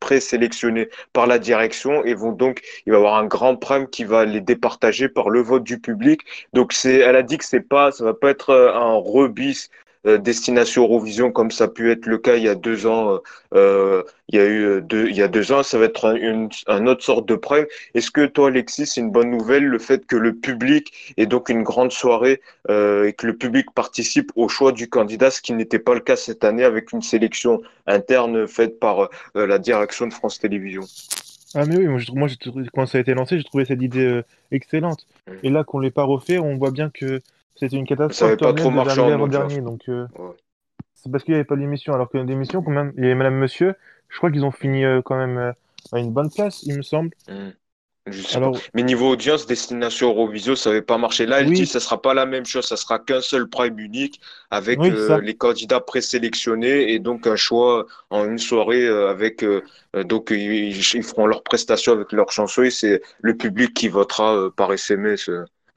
présélectionnées 0.00 0.88
par 1.12 1.26
la 1.26 1.38
direction 1.38 2.04
et 2.04 2.14
vont 2.14 2.32
donc, 2.32 2.62
il 2.86 2.90
va 2.92 2.98
y 2.98 3.00
avoir 3.00 3.16
un 3.16 3.26
grand 3.26 3.56
prime 3.56 3.88
qui 3.88 4.04
va 4.04 4.24
les 4.24 4.40
départager 4.40 5.08
par 5.08 5.30
le 5.30 5.40
vote 5.40 5.62
du 5.64 5.78
public. 5.78 6.22
Donc 6.52 6.74
elle 6.84 7.16
a 7.16 7.22
dit 7.22 7.38
que 7.38 7.44
c'est 7.44 7.60
pas, 7.60 7.92
ça 7.92 8.04
va 8.04 8.14
pas 8.14 8.30
être 8.30 8.50
euh, 8.50 8.74
un 8.74 8.94
rebis 8.94 9.68
destination 10.04 10.84
Eurovision 10.84 11.32
comme 11.32 11.50
ça 11.50 11.64
a 11.64 11.68
pu 11.68 11.90
être 11.90 12.06
le 12.06 12.18
cas 12.18 12.36
il 12.36 12.44
y 12.44 12.48
a 12.48 12.54
deux 12.54 12.86
ans. 12.86 13.14
euh, 13.14 13.18
euh, 13.54 14.02
il 14.30 14.38
y 14.38 14.42
a 14.42 14.44
eu 14.44 14.62
euh, 14.62 14.80
deux, 14.82 15.08
il 15.08 15.16
y 15.16 15.22
a 15.22 15.28
deux 15.28 15.52
ans, 15.52 15.62
ça 15.62 15.78
va 15.78 15.86
être 15.86 16.04
un, 16.06 16.14
une, 16.14 16.50
un 16.66 16.86
autre 16.86 17.02
sorte 17.02 17.26
de 17.26 17.34
prime. 17.34 17.64
Est-ce 17.94 18.10
que 18.10 18.26
toi, 18.26 18.48
Alexis, 18.48 18.86
c'est 18.86 19.00
une 19.00 19.10
bonne 19.10 19.30
nouvelle 19.30 19.64
le 19.64 19.78
fait 19.78 20.06
que 20.06 20.16
le 20.16 20.34
public 20.34 21.14
ait 21.16 21.26
donc 21.26 21.48
une 21.48 21.62
grande 21.62 21.92
soirée 21.92 22.42
euh, 22.68 23.06
et 23.06 23.14
que 23.14 23.26
le 23.26 23.36
public 23.36 23.70
participe 23.74 24.30
au 24.36 24.48
choix 24.48 24.72
du 24.72 24.88
candidat, 24.88 25.30
ce 25.30 25.40
qui 25.40 25.54
n'était 25.54 25.78
pas 25.78 25.94
le 25.94 26.00
cas 26.00 26.16
cette 26.16 26.44
année 26.44 26.64
avec 26.64 26.92
une 26.92 27.00
sélection 27.00 27.62
interne 27.86 28.46
faite 28.46 28.78
par 28.78 29.08
euh, 29.36 29.46
la 29.46 29.58
direction 29.58 30.06
de 30.06 30.12
France 30.12 30.38
Télévisions? 30.38 30.84
Ah 31.54 31.64
mais 31.64 31.78
oui, 31.78 31.86
moi, 31.86 31.98
je, 31.98 32.12
moi 32.12 32.28
quand 32.74 32.84
ça 32.84 32.98
a 32.98 33.00
été 33.00 33.14
lancé, 33.14 33.38
j'ai 33.38 33.44
trouvé 33.44 33.64
cette 33.64 33.80
idée 33.80 34.04
euh, 34.04 34.24
excellente. 34.50 35.06
Mm. 35.26 35.32
Et 35.44 35.48
là 35.50 35.64
qu'on 35.64 35.78
l'ait 35.78 35.90
pas 35.90 36.04
refait, 36.04 36.38
on 36.38 36.56
voit 36.56 36.70
bien 36.70 36.90
que 36.90 37.22
c'était 37.58 37.76
une 37.76 37.86
Ça 37.86 37.96
catastrophe 37.96 38.28
avait 38.28 38.36
pas 38.36 38.52
trop 38.52 38.70
marché 38.70 39.00
en 39.00 39.12
avant-dernier. 39.12 39.60
Donc 39.60 39.88
euh, 39.88 40.06
Ouais. 40.18 40.34
c'est 40.94 41.10
parce 41.10 41.24
qu'il 41.24 41.32
n'y 41.32 41.36
avait 41.36 41.44
pas 41.44 41.56
d'émission. 41.56 41.92
Alors 41.94 42.08
que 42.08 42.18
l'émission, 42.18 42.62
quand 42.62 42.70
même, 42.70 42.92
il 42.96 43.02
y 43.02 43.06
avait 43.06 43.14
Madame 43.14 43.36
Monsieur, 43.36 43.74
je 44.08 44.16
crois 44.18 44.30
qu'ils 44.30 44.44
ont 44.44 44.50
fini 44.50 44.84
euh, 44.84 45.02
quand 45.02 45.16
même 45.16 45.38
euh, 45.38 45.52
à 45.92 45.98
une 45.98 46.12
bonne 46.12 46.30
place, 46.30 46.62
il 46.64 46.76
me 46.76 46.82
semble. 46.82 47.10
Hmm. 47.28 47.50
Alors. 48.34 48.58
Mais 48.72 48.82
niveau 48.82 49.10
audience, 49.10 49.46
Destination 49.46 50.08
Eurovision, 50.08 50.56
ça 50.56 50.70
n'avait 50.70 50.80
pas 50.80 50.96
marché. 50.96 51.26
Là, 51.26 51.40
elle 51.40 51.48
Oui. 51.48 51.56
dit 51.56 51.66
ça 51.66 51.78
sera 51.78 52.00
pas 52.00 52.14
la 52.14 52.24
même 52.24 52.46
chose, 52.46 52.64
ça 52.66 52.76
sera 52.78 52.98
qu'un 52.98 53.20
seul 53.20 53.48
prime 53.50 53.78
unique 53.78 54.18
avec 54.50 54.78
Oui, 54.80 54.90
euh, 54.90 55.08
ça. 55.08 55.18
les 55.18 55.36
candidats 55.36 55.80
présélectionnés 55.80 56.92
et 56.92 57.00
donc 57.00 57.26
un 57.26 57.36
choix 57.36 57.86
en 58.08 58.24
une 58.24 58.38
soirée 58.38 58.86
euh, 58.86 59.10
avec 59.10 59.42
euh, 59.44 59.62
donc 60.04 60.30
ils, 60.30 60.74
ils 60.94 61.02
feront 61.02 61.26
leur 61.26 61.42
prestation 61.42 61.92
avec 61.92 62.12
leur 62.12 62.30
chanson 62.32 62.62
et 62.62 62.70
c'est 62.70 63.02
le 63.20 63.36
public 63.36 63.74
qui 63.74 63.88
votera 63.88 64.50
par 64.56 64.72
SMS 64.72 65.28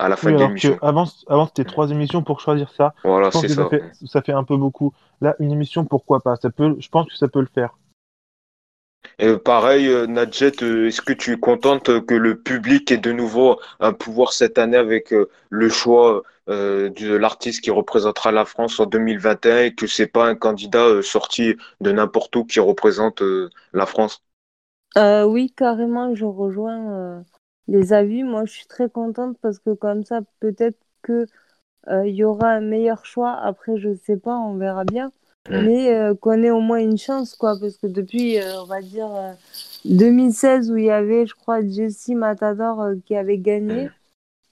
à 0.03 0.09
la 0.09 0.17
fin 0.17 0.29
oui, 0.29 0.33
de 0.33 0.37
alors 0.37 0.49
l'émission. 0.49 0.77
que 0.77 0.77
avant, 0.81 1.05
avant 1.27 1.47
c'était 1.47 1.65
trois 1.65 1.89
émissions 1.91 2.23
pour 2.23 2.39
choisir 2.41 2.71
ça. 2.71 2.93
Voilà, 3.03 3.31
c'est 3.31 3.47
ça 3.49 3.65
ça. 3.65 3.69
fait, 3.69 3.83
ça 4.05 4.21
fait 4.21 4.33
un 4.33 4.43
peu 4.43 4.57
beaucoup. 4.57 4.93
Là, 5.21 5.35
une 5.39 5.51
émission, 5.51 5.85
pourquoi 5.85 6.21
pas? 6.21 6.35
Ça 6.37 6.49
peut, 6.49 6.75
je 6.79 6.89
pense 6.89 7.07
que 7.07 7.15
ça 7.15 7.27
peut 7.27 7.39
le 7.41 7.47
faire. 7.53 7.77
Et 9.19 9.37
pareil, 9.37 9.87
euh, 9.87 10.05
Nadjet, 10.05 10.51
euh, 10.63 10.87
est-ce 10.87 11.01
que 11.01 11.13
tu 11.13 11.33
es 11.33 11.39
contente 11.39 12.05
que 12.05 12.13
le 12.13 12.37
public 12.41 12.91
ait 12.91 12.97
de 12.97 13.11
nouveau 13.13 13.59
un 13.79 13.93
pouvoir 13.93 14.33
cette 14.33 14.57
année 14.57 14.75
avec 14.77 15.13
euh, 15.13 15.29
le 15.49 15.69
choix 15.69 16.23
de 16.47 17.15
l'artiste 17.15 17.61
qui 17.63 17.71
représentera 17.71 18.33
la 18.33 18.43
France 18.43 18.77
en 18.81 18.85
2021 18.85 19.59
et 19.61 19.73
que 19.73 19.87
c'est 19.87 20.07
pas 20.07 20.27
un 20.27 20.35
candidat 20.35 21.01
sorti 21.01 21.55
de 21.79 21.91
n'importe 21.93 22.35
où 22.35 22.43
qui 22.43 22.59
représente 22.59 23.23
la 23.71 23.85
France? 23.85 24.21
Euh, 24.97 25.23
oui, 25.25 25.53
carrément, 25.55 26.13
je 26.15 26.25
rejoins 26.25 26.91
euh, 26.93 27.21
les 27.67 27.93
avis. 27.93 28.24
Moi, 28.24 28.45
je 28.45 28.52
suis 28.54 28.67
très 28.67 28.89
contente 28.89 29.38
parce 29.41 29.60
que 29.60 29.74
comme 29.74 30.04
ça, 30.04 30.21
peut-être 30.39 30.78
que 31.02 31.28
euh, 31.89 32.08
il 32.08 32.15
y 32.15 32.24
aura 32.24 32.50
un 32.52 32.62
meilleur 32.62 33.06
choix. 33.06 33.34
Après, 33.34 33.78
je 33.78 33.95
sais 33.95 34.17
pas, 34.17 34.38
on 34.38 34.56
verra 34.58 34.86
bien. 34.86 35.12
Mais 35.50 35.93
euh, 35.95 36.15
qu'on 36.15 36.43
ait 36.43 36.52
au 36.52 36.60
moins 36.62 36.80
une 36.80 36.97
chance, 36.97 37.36
quoi. 37.36 37.60
Parce 37.60 37.78
que 37.78 37.88
depuis, 37.88 38.39
euh, 38.39 38.62
on 38.62 38.65
va 38.65 38.82
dire, 38.82 39.13
euh, 39.15 39.34
2016, 39.86 40.71
où 40.71 40.78
il 40.78 40.86
y 40.86 40.91
avait, 40.91 41.26
je 41.26 41.34
crois, 41.36 41.62
Jessie 41.67 42.15
Matador 42.15 42.82
euh, 42.82 42.95
qui 43.06 43.15
avait 43.15 43.39
gagné, 43.39 43.89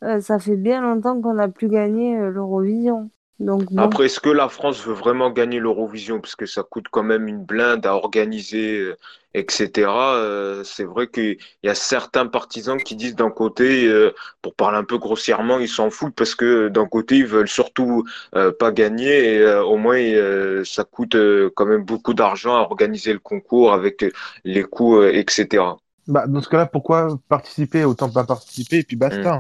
euh, 0.03 0.21
ça 0.21 0.39
fait 0.39 0.57
bien 0.57 0.81
longtemps 0.81 1.21
qu'on 1.21 1.35
n'a 1.35 1.49
plus 1.49 1.69
gagné 1.69 2.17
euh, 2.17 2.31
l'Eurovision. 2.31 3.09
Donc, 3.39 3.71
bon. 3.71 3.81
Après, 3.81 4.05
est-ce 4.05 4.19
que 4.19 4.29
la 4.29 4.49
France 4.49 4.85
veut 4.85 4.93
vraiment 4.93 5.29
gagner 5.31 5.59
l'Eurovision? 5.59 6.19
Parce 6.19 6.35
que 6.35 6.45
ça 6.45 6.63
coûte 6.63 6.87
quand 6.91 7.03
même 7.03 7.27
une 7.27 7.43
blinde 7.43 7.85
à 7.85 7.95
organiser, 7.95 8.79
euh, 8.79 8.97
etc. 9.33 10.15
Euh, 10.17 10.63
c'est 10.65 10.83
vrai 10.83 11.07
qu'il 11.07 11.37
y 11.63 11.69
a 11.69 11.75
certains 11.75 12.25
partisans 12.27 12.77
qui 12.77 12.95
disent 12.95 13.15
d'un 13.15 13.29
côté, 13.31 13.87
euh, 13.87 14.11
pour 14.41 14.55
parler 14.55 14.77
un 14.77 14.83
peu 14.83 14.97
grossièrement, 14.97 15.59
ils 15.59 15.69
s'en 15.69 15.89
foutent 15.89 16.15
parce 16.15 16.35
que 16.35 16.67
d'un 16.67 16.85
côté, 16.85 17.17
ils 17.17 17.25
veulent 17.25 17.47
surtout 17.47 18.03
euh, 18.35 18.51
pas 18.51 18.71
gagner 18.71 19.35
et 19.35 19.39
euh, 19.39 19.63
au 19.63 19.77
moins, 19.77 19.97
euh, 19.97 20.63
ça 20.65 20.83
coûte 20.83 21.15
euh, 21.15 21.49
quand 21.55 21.65
même 21.65 21.83
beaucoup 21.85 22.13
d'argent 22.13 22.55
à 22.55 22.61
organiser 22.61 23.13
le 23.13 23.19
concours 23.19 23.71
avec 23.71 24.05
les 24.43 24.63
coûts, 24.63 24.97
euh, 24.97 25.11
etc. 25.13 25.77
Bah, 26.07 26.27
dans 26.27 26.41
ce 26.41 26.49
cas-là, 26.49 26.65
pourquoi 26.65 27.19
participer? 27.29 27.85
Autant 27.85 28.09
pas 28.09 28.23
participer 28.25 28.79
et 28.79 28.83
puis 28.83 28.95
basta. 28.95 29.35
hein. 29.35 29.39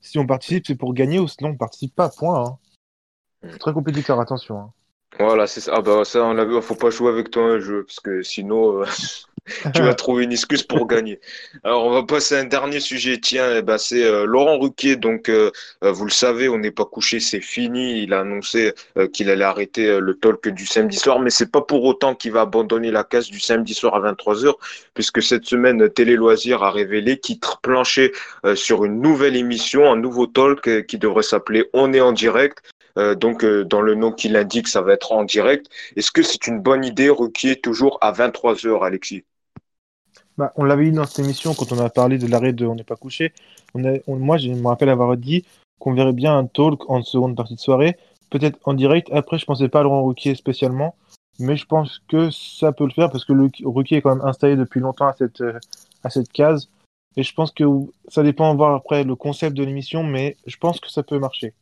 Si 0.00 0.18
on 0.18 0.26
participe, 0.26 0.66
c'est 0.66 0.76
pour 0.76 0.94
gagner 0.94 1.18
ou 1.18 1.28
sinon 1.28 1.50
on 1.50 1.56
participe 1.56 1.94
pas, 1.94 2.08
point. 2.08 2.44
hein. 2.44 2.58
C'est 3.42 3.58
très 3.58 3.72
compétiteur, 3.72 4.20
attention. 4.20 4.58
hein. 4.58 4.72
Voilà, 5.18 5.46
c'est 5.46 5.60
ça. 5.60 5.72
Ah 5.76 5.80
bah 5.80 6.04
ça, 6.04 6.24
on 6.24 6.34
l'a 6.34 6.44
vu, 6.44 6.60
faut 6.60 6.74
pas 6.74 6.90
jouer 6.90 7.10
avec 7.10 7.30
toi 7.30 7.42
un 7.44 7.58
jeu 7.58 7.84
parce 7.84 8.00
que 8.00 8.22
sinon, 8.22 8.82
euh, 8.82 8.84
tu 9.74 9.80
vas 9.82 9.94
trouver 9.94 10.24
une 10.24 10.32
excuse 10.32 10.62
pour 10.62 10.86
gagner. 10.86 11.20
Alors, 11.64 11.86
on 11.86 11.90
va 11.90 12.02
passer 12.02 12.34
à 12.36 12.40
un 12.40 12.44
dernier 12.44 12.80
sujet. 12.80 13.18
Tiens, 13.18 13.56
eh 13.56 13.62
ben, 13.62 13.78
c'est 13.78 14.04
euh, 14.04 14.26
Laurent 14.26 14.58
Ruquier. 14.58 14.96
Donc, 14.96 15.30
euh, 15.30 15.50
euh, 15.84 15.90
vous 15.92 16.04
le 16.04 16.10
savez, 16.10 16.50
on 16.50 16.58
n'est 16.58 16.70
pas 16.72 16.84
couché, 16.84 17.20
c'est 17.20 17.40
fini. 17.40 18.02
Il 18.02 18.12
a 18.12 18.20
annoncé 18.20 18.74
qu'il 19.14 19.30
allait 19.30 19.44
arrêter 19.44 20.00
le 20.00 20.14
talk 20.18 20.48
du 20.48 20.66
samedi 20.66 20.98
soir, 20.98 21.18
mais 21.20 21.30
c'est 21.30 21.50
pas 21.50 21.62
pour 21.62 21.84
autant 21.84 22.14
qu'il 22.14 22.32
va 22.32 22.42
abandonner 22.42 22.90
la 22.90 23.04
case 23.04 23.30
du 23.30 23.40
samedi 23.40 23.72
soir 23.72 23.94
à 23.94 24.00
23h, 24.12 24.52
puisque 24.92 25.22
cette 25.22 25.46
semaine, 25.46 25.88
Télé 25.88 26.16
Loisirs 26.16 26.62
a 26.62 26.70
révélé 26.70 27.18
qu'il 27.20 27.38
planchait 27.62 28.12
euh, 28.44 28.54
sur 28.54 28.84
une 28.84 29.00
nouvelle 29.00 29.36
émission, 29.36 29.90
un 29.90 29.96
nouveau 29.96 30.26
talk 30.26 30.84
qui 30.86 30.98
devrait 30.98 31.22
s'appeler 31.22 31.70
On 31.72 31.94
est 31.94 32.00
en 32.02 32.12
direct. 32.12 32.58
Euh, 32.98 33.14
donc, 33.14 33.44
euh, 33.44 33.64
dans 33.64 33.80
le 33.80 33.94
nom 33.94 34.12
qu'il 34.12 34.36
indique, 34.36 34.68
ça 34.68 34.82
va 34.82 34.92
être 34.92 35.12
en 35.12 35.24
direct. 35.24 35.68
Est-ce 35.96 36.10
que 36.10 36.22
c'est 36.22 36.46
une 36.46 36.60
bonne 36.60 36.84
idée, 36.84 37.10
Ruquier, 37.10 37.56
toujours 37.56 37.98
à 38.00 38.12
23h, 38.12 38.84
Alexis? 38.84 39.24
Bah, 40.38 40.52
on 40.56 40.64
l'avait 40.64 40.84
dit 40.84 40.92
dans 40.92 41.06
cette 41.06 41.24
émission 41.24 41.54
quand 41.54 41.72
on 41.72 41.78
a 41.78 41.88
parlé 41.88 42.18
de 42.18 42.26
l'arrêt 42.26 42.52
de 42.52 42.66
On 42.66 42.74
n'est 42.74 42.84
pas 42.84 42.96
couché. 42.96 43.32
Moi, 43.74 44.38
je 44.38 44.48
me 44.48 44.66
rappelle 44.66 44.88
avoir 44.90 45.16
dit 45.16 45.44
qu'on 45.78 45.94
verrait 45.94 46.12
bien 46.12 46.36
un 46.36 46.46
talk 46.46 46.88
en 46.90 47.02
seconde 47.02 47.36
partie 47.36 47.54
de 47.54 47.60
soirée, 47.60 47.96
peut-être 48.30 48.58
en 48.64 48.74
direct. 48.74 49.08
Après, 49.12 49.38
je 49.38 49.44
pensais 49.44 49.68
pas 49.68 49.80
à 49.80 49.82
Laurent 49.82 50.04
Ruquier 50.04 50.34
spécialement. 50.34 50.94
Mais 51.38 51.56
je 51.56 51.66
pense 51.66 52.00
que 52.08 52.30
ça 52.30 52.72
peut 52.72 52.84
le 52.84 52.92
faire 52.92 53.10
parce 53.10 53.24
que 53.24 53.32
le 53.32 53.50
rookie 53.64 53.96
est 53.96 54.02
quand 54.02 54.14
même 54.14 54.26
installé 54.26 54.56
depuis 54.56 54.80
longtemps 54.80 55.08
à 55.08 55.12
cette, 55.12 55.40
euh, 55.42 56.24
case. 56.32 56.70
Et 57.16 57.22
je 57.22 57.34
pense 57.34 57.50
que 57.50 57.64
ça 58.08 58.22
dépend 58.22 58.54
voir 58.54 58.74
après 58.74 59.04
le 59.04 59.16
concept 59.16 59.56
de 59.56 59.64
l'émission, 59.64 60.02
mais 60.02 60.36
je 60.46 60.56
pense 60.56 60.80
que 60.80 60.88
ça 60.88 61.02
peut 61.02 61.18
marcher. 61.18 61.52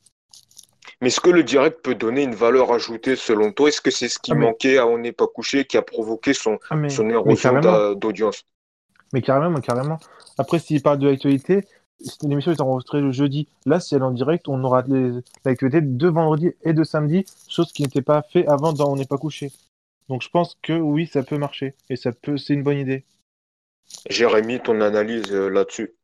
Mais 1.00 1.08
est-ce 1.08 1.20
que 1.20 1.30
le 1.30 1.42
direct 1.42 1.80
peut 1.82 1.94
donner 1.94 2.22
une 2.22 2.34
valeur 2.34 2.72
ajoutée 2.72 3.16
selon 3.16 3.52
toi? 3.52 3.68
Est-ce 3.68 3.80
que 3.80 3.90
c'est 3.90 4.08
ce 4.08 4.18
qui 4.18 4.32
Ah, 4.32 4.36
manquait 4.36 4.78
à 4.78 4.86
On 4.86 4.98
n'est 4.98 5.12
pas 5.12 5.26
couché 5.26 5.64
qui 5.64 5.76
a 5.76 5.82
provoqué 5.82 6.34
son, 6.34 6.58
Ah, 6.70 6.76
mais, 6.76 6.88
son 6.88 7.08
érosion 7.10 7.94
d'audience? 7.94 8.44
Mais 9.12 9.22
carrément, 9.22 9.60
carrément. 9.60 9.98
Après, 10.38 10.58
s'il 10.58 10.82
parle 10.82 10.98
de 10.98 11.08
l'actualité, 11.08 11.64
si 12.00 12.26
l'émission 12.26 12.52
est 12.52 12.60
enregistrée 12.60 13.00
le 13.00 13.12
jeudi. 13.12 13.48
Là, 13.66 13.80
si 13.80 13.94
elle 13.94 14.02
est 14.02 14.04
en 14.04 14.10
direct, 14.10 14.48
on 14.48 14.62
aura 14.64 14.84
l'actualité 15.44 15.80
de 15.80 16.08
vendredi 16.08 16.52
et 16.62 16.72
de 16.72 16.84
samedi, 16.84 17.24
chose 17.48 17.72
qui 17.72 17.82
n'était 17.82 18.02
pas 18.02 18.22
fait 18.22 18.46
avant 18.46 18.72
dans 18.72 18.92
On 18.92 18.96
n'est 18.96 19.06
pas 19.06 19.18
couché. 19.18 19.52
Donc 20.08 20.22
je 20.22 20.28
pense 20.28 20.58
que 20.62 20.72
oui, 20.72 21.06
ça 21.06 21.22
peut 21.22 21.38
marcher. 21.38 21.74
Et 21.88 21.96
ça 21.96 22.12
peut, 22.12 22.36
c'est 22.36 22.54
une 22.54 22.62
bonne 22.62 22.78
idée. 22.78 23.04
Jérémy, 24.08 24.60
ton 24.60 24.80
analyse 24.80 25.32
euh, 25.32 25.48
là-dessus 25.48 25.94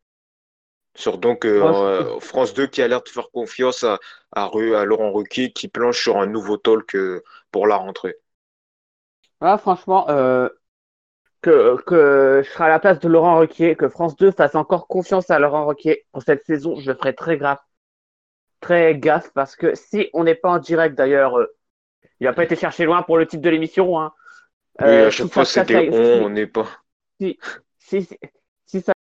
sur 0.94 1.18
donc 1.18 1.44
euh, 1.46 1.72
euh, 2.16 2.20
France 2.20 2.55
2 2.55 2.66
qui 2.66 2.83
a 2.83 2.88
l'air 2.88 3.03
de 3.03 3.09
faire 3.09 3.31
confiance 3.31 3.85
à, 3.85 3.98
à, 4.33 4.44
Ru- 4.46 4.74
à 4.76 4.85
Laurent 4.85 5.12
Ruquier 5.12 5.53
qui 5.53 5.68
planche 5.68 6.03
sur 6.03 6.18
un 6.18 6.26
nouveau 6.26 6.57
talk 6.57 6.94
euh, 6.96 7.22
pour 7.50 7.66
la 7.66 7.76
rentrée. 7.76 8.16
Ah, 9.40 9.59
franchement, 9.59 10.09
euh, 10.11 10.48
que, 11.42 11.81
que 11.83 12.42
je 12.44 12.50
serai 12.50 12.64
à 12.64 12.68
la 12.68 12.81
place 12.81 13.00
de 13.00 13.09
Laurent 13.09 13.38
Ruquier, 13.38 13.76
que 13.76 13.88
France 13.88 14.16
2 14.16 14.33
fasse 14.33 14.55
encore 14.57 14.88
confiance 14.88 15.31
à 15.31 15.38
Laurent 15.40 15.66
Ruquier 15.66 16.07
pour 16.12 16.22
cette 16.22 16.44
saison, 16.46 16.76
je 16.81 16.92
ferai 16.92 17.14
très 17.14 17.38
grave, 17.38 17.59
très 18.61 18.96
gaffe, 18.98 19.33
parce 19.35 19.57
que 19.57 19.74
si 19.74 20.09
on 20.12 20.24
n'est 20.24 20.35
pas 20.35 20.50
en 20.50 20.59
direct, 20.59 20.94
d'ailleurs, 20.96 21.38
euh, 21.38 21.46
il 22.20 22.24
n'a 22.26 22.33
pas 22.35 22.44
été 22.44 22.57
cherché 22.57 22.85
loin 22.85 23.03
pour 23.03 23.18
le 23.18 23.26
titre 23.26 23.42
de 23.42 23.50
l'émission, 23.50 24.00
hein. 24.00 24.12
Oui, 24.83 25.03
à 25.03 25.11
chaque 25.11 25.33
fois 25.33 25.44
c'était 25.46 25.87
on, 25.88 26.24
on 26.24 26.29
n'est 26.29 26.46
pas. 26.46 26.68
si, 27.20 27.38
si, 27.79 28.09
si 28.66 28.81
ça, 28.81 28.92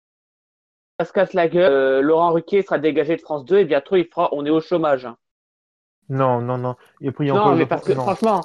ça 0.99 1.05
se 1.05 1.13
casse 1.13 1.33
la 1.33 1.47
gueule, 1.47 1.71
euh, 1.71 2.01
Laurent 2.01 2.31
Ruquier 2.31 2.61
sera 2.61 2.77
dégagé 2.77 3.15
de 3.15 3.21
France 3.21 3.45
2 3.45 3.59
et 3.59 3.65
bientôt 3.65 3.95
il 3.95 4.05
fera 4.05 4.29
On 4.33 4.45
est 4.45 4.49
au 4.49 4.59
chômage. 4.61 5.05
hein. 5.05 5.17
Non, 6.09 6.41
non, 6.41 6.57
non. 6.57 6.75
Et 7.01 7.11
puis 7.11 7.25
il 7.25 7.27
y 7.27 7.31
a 7.31 7.35
Non, 7.35 7.39
encore 7.41 7.53
mais 7.53 7.59
les 7.59 7.65
parce 7.67 7.83
que 7.85 7.93
non. 7.93 8.01
franchement, 8.01 8.41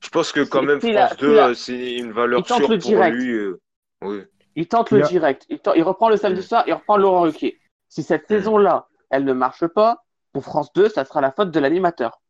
Je 0.00 0.08
pense 0.08 0.32
que 0.32 0.40
quand 0.40 0.62
même 0.62 0.80
France 0.80 1.10
si 1.12 1.16
2 1.20 1.34
la- 1.34 1.48
euh, 1.48 1.54
c'est 1.54 1.94
une 1.96 2.12
valeur 2.12 2.40
il 2.40 2.44
tente 2.44 2.58
sûre 2.58 2.70
le 2.70 2.78
pour 2.78 2.88
direct. 2.88 3.16
lui. 3.16 3.30
euh, 3.34 3.60
oui. 4.02 4.22
il 4.56 4.66
tente 4.66 4.90
le 4.90 4.98
y 5.00 5.02
a- 5.02 5.06
direct, 5.06 5.46
il, 5.48 5.58
tente- 5.58 5.74
il 5.76 5.82
reprend 5.82 6.08
le 6.08 6.16
samedi 6.16 6.40
Mm. 6.40 6.44
soir, 6.44 6.64
il 6.66 6.72
reprend 6.74 6.96
Laurent 6.96 7.22
Ruquier. 7.22 7.60
Si 7.88 8.02
cette 8.02 8.24
Mm. 8.24 8.34
saison-là, 8.34 8.88
elle 9.10 9.24
ne 9.24 9.32
marche 9.32 9.66
pas, 9.66 10.04
pour 10.32 10.42
France 10.44 10.72
2, 10.74 10.88
ça 10.88 11.04
sera 11.04 11.20
la 11.20 11.30
faute 11.30 11.50
de 11.50 11.60
l'animateur. 11.60 12.20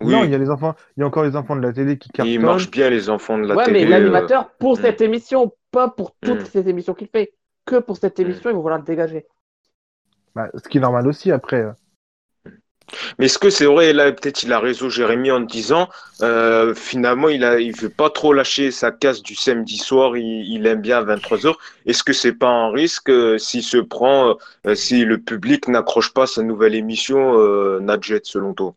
Oui, 0.00 0.12
Non, 0.14 0.24
il 0.24 0.30
y 0.30 0.34
a 0.34 0.38
les 0.38 0.48
enfants, 0.50 0.74
il 0.96 1.00
y 1.00 1.02
a 1.04 1.06
encore 1.06 1.24
les 1.24 1.36
enfants 1.36 1.54
de 1.56 1.60
la 1.60 1.72
télé 1.74 1.98
qui 1.98 2.08
il 2.08 2.12
cartonnent. 2.12 2.40
marche 2.40 2.70
bien 2.70 2.88
les 2.88 3.10
enfants 3.10 3.36
de 3.38 3.44
la 3.46 3.54
ouais, 3.54 3.64
télé. 3.66 3.84
mais 3.84 3.92
euh, 3.94 3.98
l'animateur 3.98 4.50
pour 4.56 4.72
mm. 4.72 4.82
cette 4.82 5.00
émission, 5.02 5.54
pas 5.70 5.88
pour 5.90 6.16
toutes 6.22 6.46
ces 6.46 6.68
émissions 6.68 6.94
qu'il 6.94 7.08
fait. 7.08 7.34
Que 7.70 7.78
pour 7.78 7.96
cette 7.96 8.18
émission, 8.18 8.50
il 8.50 8.54
va 8.54 8.58
vouloir 8.58 8.78
le 8.78 8.84
dégager. 8.84 9.26
Bah, 10.34 10.48
ce 10.54 10.68
qui 10.68 10.78
est 10.78 10.80
normal 10.80 11.06
aussi 11.06 11.30
après. 11.30 11.60
euh. 11.60 11.72
Mais 13.18 13.26
est-ce 13.26 13.38
que 13.38 13.50
c'est 13.50 13.66
vrai, 13.66 13.92
là, 13.92 14.10
peut-être 14.10 14.42
il 14.42 14.52
a 14.52 14.58
raison, 14.58 14.88
Jérémy, 14.88 15.30
en 15.30 15.38
disant, 15.38 15.88
euh, 16.22 16.74
finalement, 16.74 17.28
il 17.28 17.44
a, 17.44 17.60
il 17.60 17.76
veut 17.76 17.88
pas 17.88 18.10
trop 18.10 18.32
lâcher 18.32 18.72
sa 18.72 18.90
casse 18.90 19.22
du 19.22 19.36
samedi 19.36 19.78
soir, 19.78 20.16
il, 20.16 20.52
il 20.52 20.66
aime 20.66 20.80
bien 20.80 20.98
à 20.98 21.04
23h. 21.04 21.54
Est-ce 21.86 22.02
que 22.02 22.12
c'est 22.12 22.32
pas 22.32 22.48
un 22.48 22.72
risque 22.72 23.10
euh, 23.10 23.38
s'il 23.38 23.62
se 23.62 23.78
prend, 23.78 24.36
euh, 24.66 24.74
si 24.74 25.04
le 25.04 25.18
public 25.18 25.68
n'accroche 25.68 26.12
pas 26.12 26.26
sa 26.26 26.42
nouvelle 26.42 26.74
émission, 26.74 27.38
euh, 27.38 27.78
Nadjet, 27.78 28.22
selon 28.24 28.54
toi? 28.54 28.74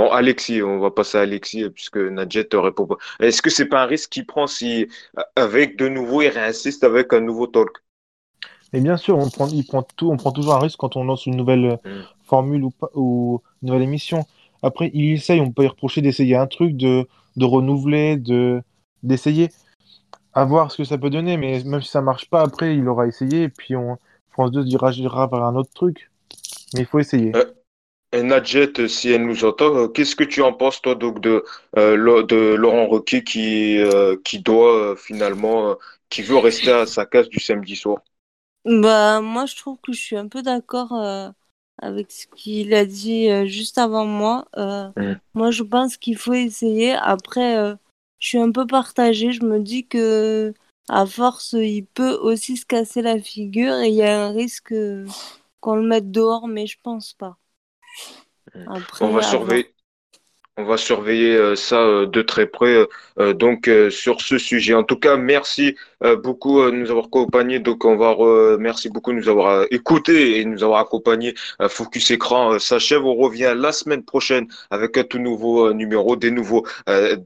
Bon, 0.00 0.10
Alexis, 0.12 0.62
on 0.62 0.78
va 0.78 0.90
passer 0.90 1.18
à 1.18 1.20
Alexis, 1.20 1.68
puisque 1.68 1.98
Nadjet 1.98 2.44
te 2.44 2.56
répond 2.56 2.86
pas. 2.86 2.96
Est-ce 3.20 3.42
que 3.42 3.50
c'est 3.50 3.66
pas 3.66 3.82
un 3.82 3.86
risque 3.86 4.08
qu'il 4.08 4.24
prend 4.24 4.46
si, 4.46 4.88
euh, 5.18 5.22
avec 5.36 5.76
de 5.76 5.88
nouveau, 5.88 6.22
il 6.22 6.28
réinsiste 6.28 6.84
avec 6.84 7.12
un 7.12 7.20
nouveau 7.20 7.46
talk? 7.46 7.68
Et 8.72 8.80
bien 8.80 8.96
sûr, 8.96 9.18
on 9.18 9.28
prend, 9.28 9.46
il 9.48 9.66
prend 9.66 9.82
tout, 9.82 10.10
on 10.10 10.16
prend 10.16 10.32
toujours 10.32 10.54
un 10.54 10.60
risque 10.60 10.78
quand 10.78 10.96
on 10.96 11.04
lance 11.04 11.26
une 11.26 11.36
nouvelle 11.36 11.66
euh, 11.66 11.76
Mm. 11.84 12.04
formule 12.24 12.64
ou, 12.94 13.42
une 13.60 13.68
nouvelle 13.68 13.82
émission. 13.82 14.24
Après, 14.62 14.90
il 14.94 15.12
essaye, 15.12 15.38
on 15.42 15.52
peut 15.52 15.64
y 15.64 15.68
reprocher 15.68 16.00
d'essayer 16.00 16.34
un 16.34 16.46
truc, 16.46 16.78
de, 16.78 17.06
de 17.36 17.44
renouveler, 17.44 18.16
de 18.16 18.62
d'essayer, 19.02 19.50
à 20.32 20.46
voir 20.46 20.70
ce 20.72 20.78
que 20.78 20.84
ça 20.84 20.96
peut 20.96 21.10
donner. 21.10 21.36
Mais 21.36 21.62
même 21.64 21.82
si 21.82 21.90
ça 21.90 22.00
marche 22.00 22.30
pas, 22.30 22.40
après, 22.40 22.74
il 22.74 22.88
aura 22.88 23.06
essayé 23.06 23.42
et 23.42 23.48
puis 23.50 23.76
on, 23.76 23.98
France 24.30 24.50
2 24.50 24.62
se 24.62 24.66
dirigera 24.66 25.26
vers 25.26 25.44
un 25.44 25.56
autre 25.56 25.74
truc. 25.74 26.10
Mais 26.72 26.80
il 26.80 26.86
faut 26.86 27.00
essayer. 27.00 27.36
Euh, 27.36 27.44
Nadjet, 28.12 28.88
si 28.88 29.10
elle 29.10 29.24
nous 29.24 29.44
entend, 29.44 29.76
euh, 29.76 29.88
qu'est-ce 29.88 30.16
que 30.16 30.24
tu 30.24 30.42
en 30.42 30.52
penses, 30.52 30.82
toi, 30.82 30.94
donc, 30.94 31.20
de, 31.20 31.44
euh, 31.76 32.22
de 32.24 32.54
Laurent 32.54 32.88
Ruquier 32.88 33.22
qui, 33.22 33.78
euh, 33.78 34.16
qui 34.24 34.40
doit 34.40 34.76
euh, 34.76 34.96
finalement, 34.96 35.76
qui 36.08 36.22
veut 36.22 36.38
rester 36.38 36.72
à 36.72 36.86
sa 36.86 37.06
case 37.06 37.28
du 37.28 37.38
samedi 37.38 37.76
soir? 37.76 38.00
Bah, 38.64 39.20
moi, 39.20 39.46
je 39.46 39.56
trouve 39.56 39.78
que 39.80 39.92
je 39.92 40.00
suis 40.00 40.16
un 40.16 40.28
peu 40.28 40.42
d'accord 40.42 40.92
avec 41.78 42.10
ce 42.10 42.26
qu'il 42.26 42.74
a 42.74 42.84
dit 42.84 43.28
juste 43.46 43.78
avant 43.78 44.04
moi. 44.04 44.46
Mm. 44.56 45.14
Moi, 45.34 45.50
je 45.52 45.62
pense 45.62 45.96
qu'il 45.96 46.16
faut 46.16 46.34
essayer. 46.34 46.94
Après, 46.94 47.76
je 48.18 48.26
suis 48.26 48.38
un 48.38 48.50
peu 48.50 48.66
partagée. 48.66 49.32
Je 49.32 49.44
me 49.44 49.60
dis 49.60 49.86
que 49.86 50.52
à 50.88 51.06
force, 51.06 51.52
il 51.52 51.86
peut 51.86 52.14
aussi 52.14 52.56
se 52.56 52.66
casser 52.66 53.02
la 53.02 53.20
figure 53.20 53.76
et 53.76 53.88
il 53.88 53.94
y 53.94 54.02
a 54.02 54.26
un 54.26 54.32
risque 54.32 54.74
qu'on 55.60 55.76
le 55.76 55.86
mette 55.86 56.10
dehors, 56.10 56.48
mais 56.48 56.66
je 56.66 56.76
pense 56.82 57.12
pas. 57.12 57.36
Mm. 58.54 58.64
Après, 58.68 59.04
On 59.04 59.10
va 59.10 59.22
surveiller, 59.22 59.74
on 60.60 60.64
va 60.64 60.76
surveiller 60.76 61.36
euh, 61.36 61.56
ça 61.56 61.80
euh, 61.80 62.06
de 62.06 62.22
très 62.22 62.46
près, 62.46 62.86
euh, 63.18 63.32
donc, 63.32 63.70
sur 63.90 64.20
ce 64.20 64.38
sujet. 64.38 64.74
En 64.74 64.82
tout 64.82 64.96
cas, 64.96 65.16
merci 65.16 65.76
beaucoup 66.22 66.62
de 66.62 66.70
nous 66.70 66.88
avoir 66.88 67.06
accompagnés. 67.06 67.58
Donc, 67.58 67.84
on 67.84 67.96
va, 67.96 68.16
merci 68.58 68.88
beaucoup 68.88 69.12
de 69.12 69.18
nous 69.18 69.28
avoir 69.28 69.66
écoutés 69.70 70.38
et 70.38 70.44
de 70.44 70.48
nous 70.48 70.64
avoir 70.64 70.80
accompagnés. 70.80 71.34
Focus 71.68 72.10
Écran 72.12 72.58
s'achève. 72.58 73.04
On 73.04 73.14
revient 73.14 73.52
la 73.54 73.72
semaine 73.72 74.02
prochaine 74.02 74.46
avec 74.70 74.96
un 74.96 75.04
tout 75.04 75.18
nouveau 75.18 75.74
numéro, 75.74 76.16
des 76.16 76.30
nouveaux 76.30 76.64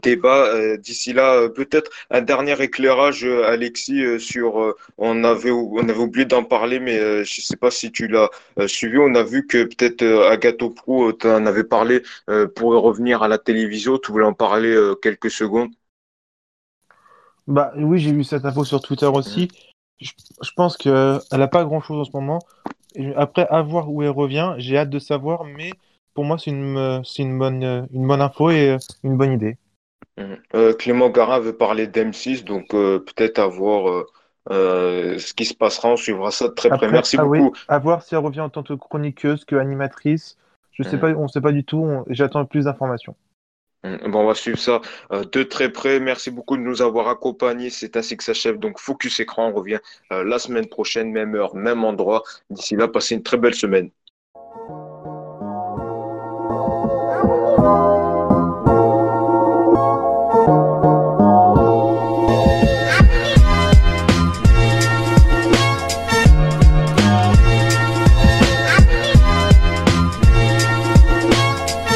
débats. 0.02 0.76
D'ici 0.78 1.12
là, 1.12 1.48
peut-être 1.48 1.88
un 2.10 2.22
dernier 2.22 2.60
éclairage, 2.60 3.24
Alexis, 3.24 4.18
sur. 4.18 4.74
on 4.98 5.22
avait, 5.22 5.52
on 5.52 5.88
avait 5.88 5.98
oublié 5.98 6.24
d'en 6.24 6.42
parler, 6.42 6.80
mais 6.80 7.24
je 7.24 7.40
sais 7.40 7.56
pas 7.56 7.70
si 7.70 7.92
tu 7.92 8.08
l'as 8.08 8.28
suivi. 8.66 8.98
On 8.98 9.14
a 9.14 9.22
vu 9.22 9.46
que 9.46 9.62
peut-être 9.64 10.02
Agathe 10.28 10.74
Pro, 10.74 11.12
tu 11.12 11.28
en 11.28 11.46
avais 11.46 11.64
parlé 11.64 12.02
pour 12.56 12.72
revenir 12.72 13.22
à 13.24 13.28
la 13.28 13.38
télévision. 13.38 13.98
Tu 13.98 14.12
voulais 14.12 14.26
en 14.26 14.34
parler 14.34 14.74
euh, 14.74 14.94
quelques 14.94 15.30
secondes? 15.30 15.70
Bah 17.46 17.72
oui, 17.76 17.98
j'ai 17.98 18.12
vu 18.12 18.24
cette 18.24 18.44
info 18.44 18.64
sur 18.64 18.80
Twitter 18.80 19.06
aussi. 19.06 19.48
Je, 20.00 20.12
je 20.42 20.50
pense 20.56 20.76
qu'elle 20.76 21.20
n'a 21.32 21.48
pas 21.48 21.64
grand-chose 21.64 22.00
en 22.00 22.04
ce 22.04 22.16
moment. 22.16 22.38
Après, 23.16 23.46
à 23.48 23.62
voir 23.62 23.90
où 23.90 24.02
elle 24.02 24.10
revient, 24.10 24.54
j'ai 24.58 24.78
hâte 24.78 24.90
de 24.90 24.98
savoir, 24.98 25.44
mais 25.44 25.72
pour 26.14 26.24
moi, 26.24 26.38
c'est 26.38 26.50
une, 26.50 26.76
euh, 26.78 27.02
c'est 27.02 27.22
une 27.22 27.38
bonne, 27.38 27.64
euh, 27.64 27.82
une 27.92 28.06
bonne 28.06 28.22
info 28.22 28.50
et 28.50 28.78
une 29.02 29.16
bonne 29.16 29.32
idée. 29.32 29.56
Mhm. 30.16 30.38
Euh, 30.54 30.72
Clément 30.74 31.10
Garin 31.10 31.40
veut 31.40 31.56
parler 31.56 31.86
d'M6, 31.86 32.44
donc 32.44 32.72
euh, 32.72 33.00
peut-être 33.00 33.40
à 33.40 33.46
voir 33.46 34.04
euh, 34.50 35.18
ce 35.18 35.34
qui 35.34 35.44
se 35.44 35.54
passera. 35.54 35.88
On 35.88 35.96
suivra 35.96 36.30
ça 36.30 36.48
de 36.48 36.54
très 36.54 36.68
près. 36.68 36.90
Merci 36.90 37.16
ah 37.18 37.26
oui, 37.26 37.40
beaucoup. 37.40 37.56
à 37.68 37.78
voir 37.78 38.02
si 38.02 38.14
elle 38.14 38.20
revient 38.20 38.40
en 38.40 38.50
tant 38.50 38.62
que 38.62 38.74
chroniqueuse, 38.74 39.44
que 39.44 39.56
animatrice. 39.56 40.36
Je 40.74 40.82
sais 40.82 40.96
Mhm. 40.96 41.00
pas, 41.00 41.08
on 41.14 41.28
sait 41.28 41.40
pas 41.40 41.52
du 41.52 41.64
tout. 41.64 41.78
on- 41.78 42.04
J'attends 42.08 42.44
plus 42.44 42.64
d'informations. 42.64 43.16
Mhm. 43.84 44.10
Bon, 44.10 44.20
on 44.20 44.26
va 44.26 44.34
suivre 44.34 44.58
ça 44.58 44.80
euh, 45.12 45.24
de 45.24 45.42
très 45.42 45.70
près. 45.70 46.00
Merci 46.00 46.30
beaucoup 46.30 46.56
de 46.56 46.62
nous 46.62 46.80
avoir 46.82 47.08
accompagnés. 47.08 47.70
C'est 47.70 47.96
ainsi 47.96 48.16
que 48.16 48.24
s'achève. 48.24 48.58
Donc, 48.58 48.78
Focus 48.78 49.20
Écran, 49.20 49.48
on 49.50 49.54
revient 49.54 49.78
euh, 50.12 50.24
la 50.24 50.38
semaine 50.38 50.66
prochaine, 50.66 51.10
même 51.12 51.34
heure, 51.34 51.54
même 51.54 51.84
endroit. 51.84 52.22
D'ici 52.50 52.76
là, 52.76 52.88
passez 52.88 53.14
une 53.14 53.22
très 53.22 53.36
belle 53.36 53.54
semaine. 53.54 53.90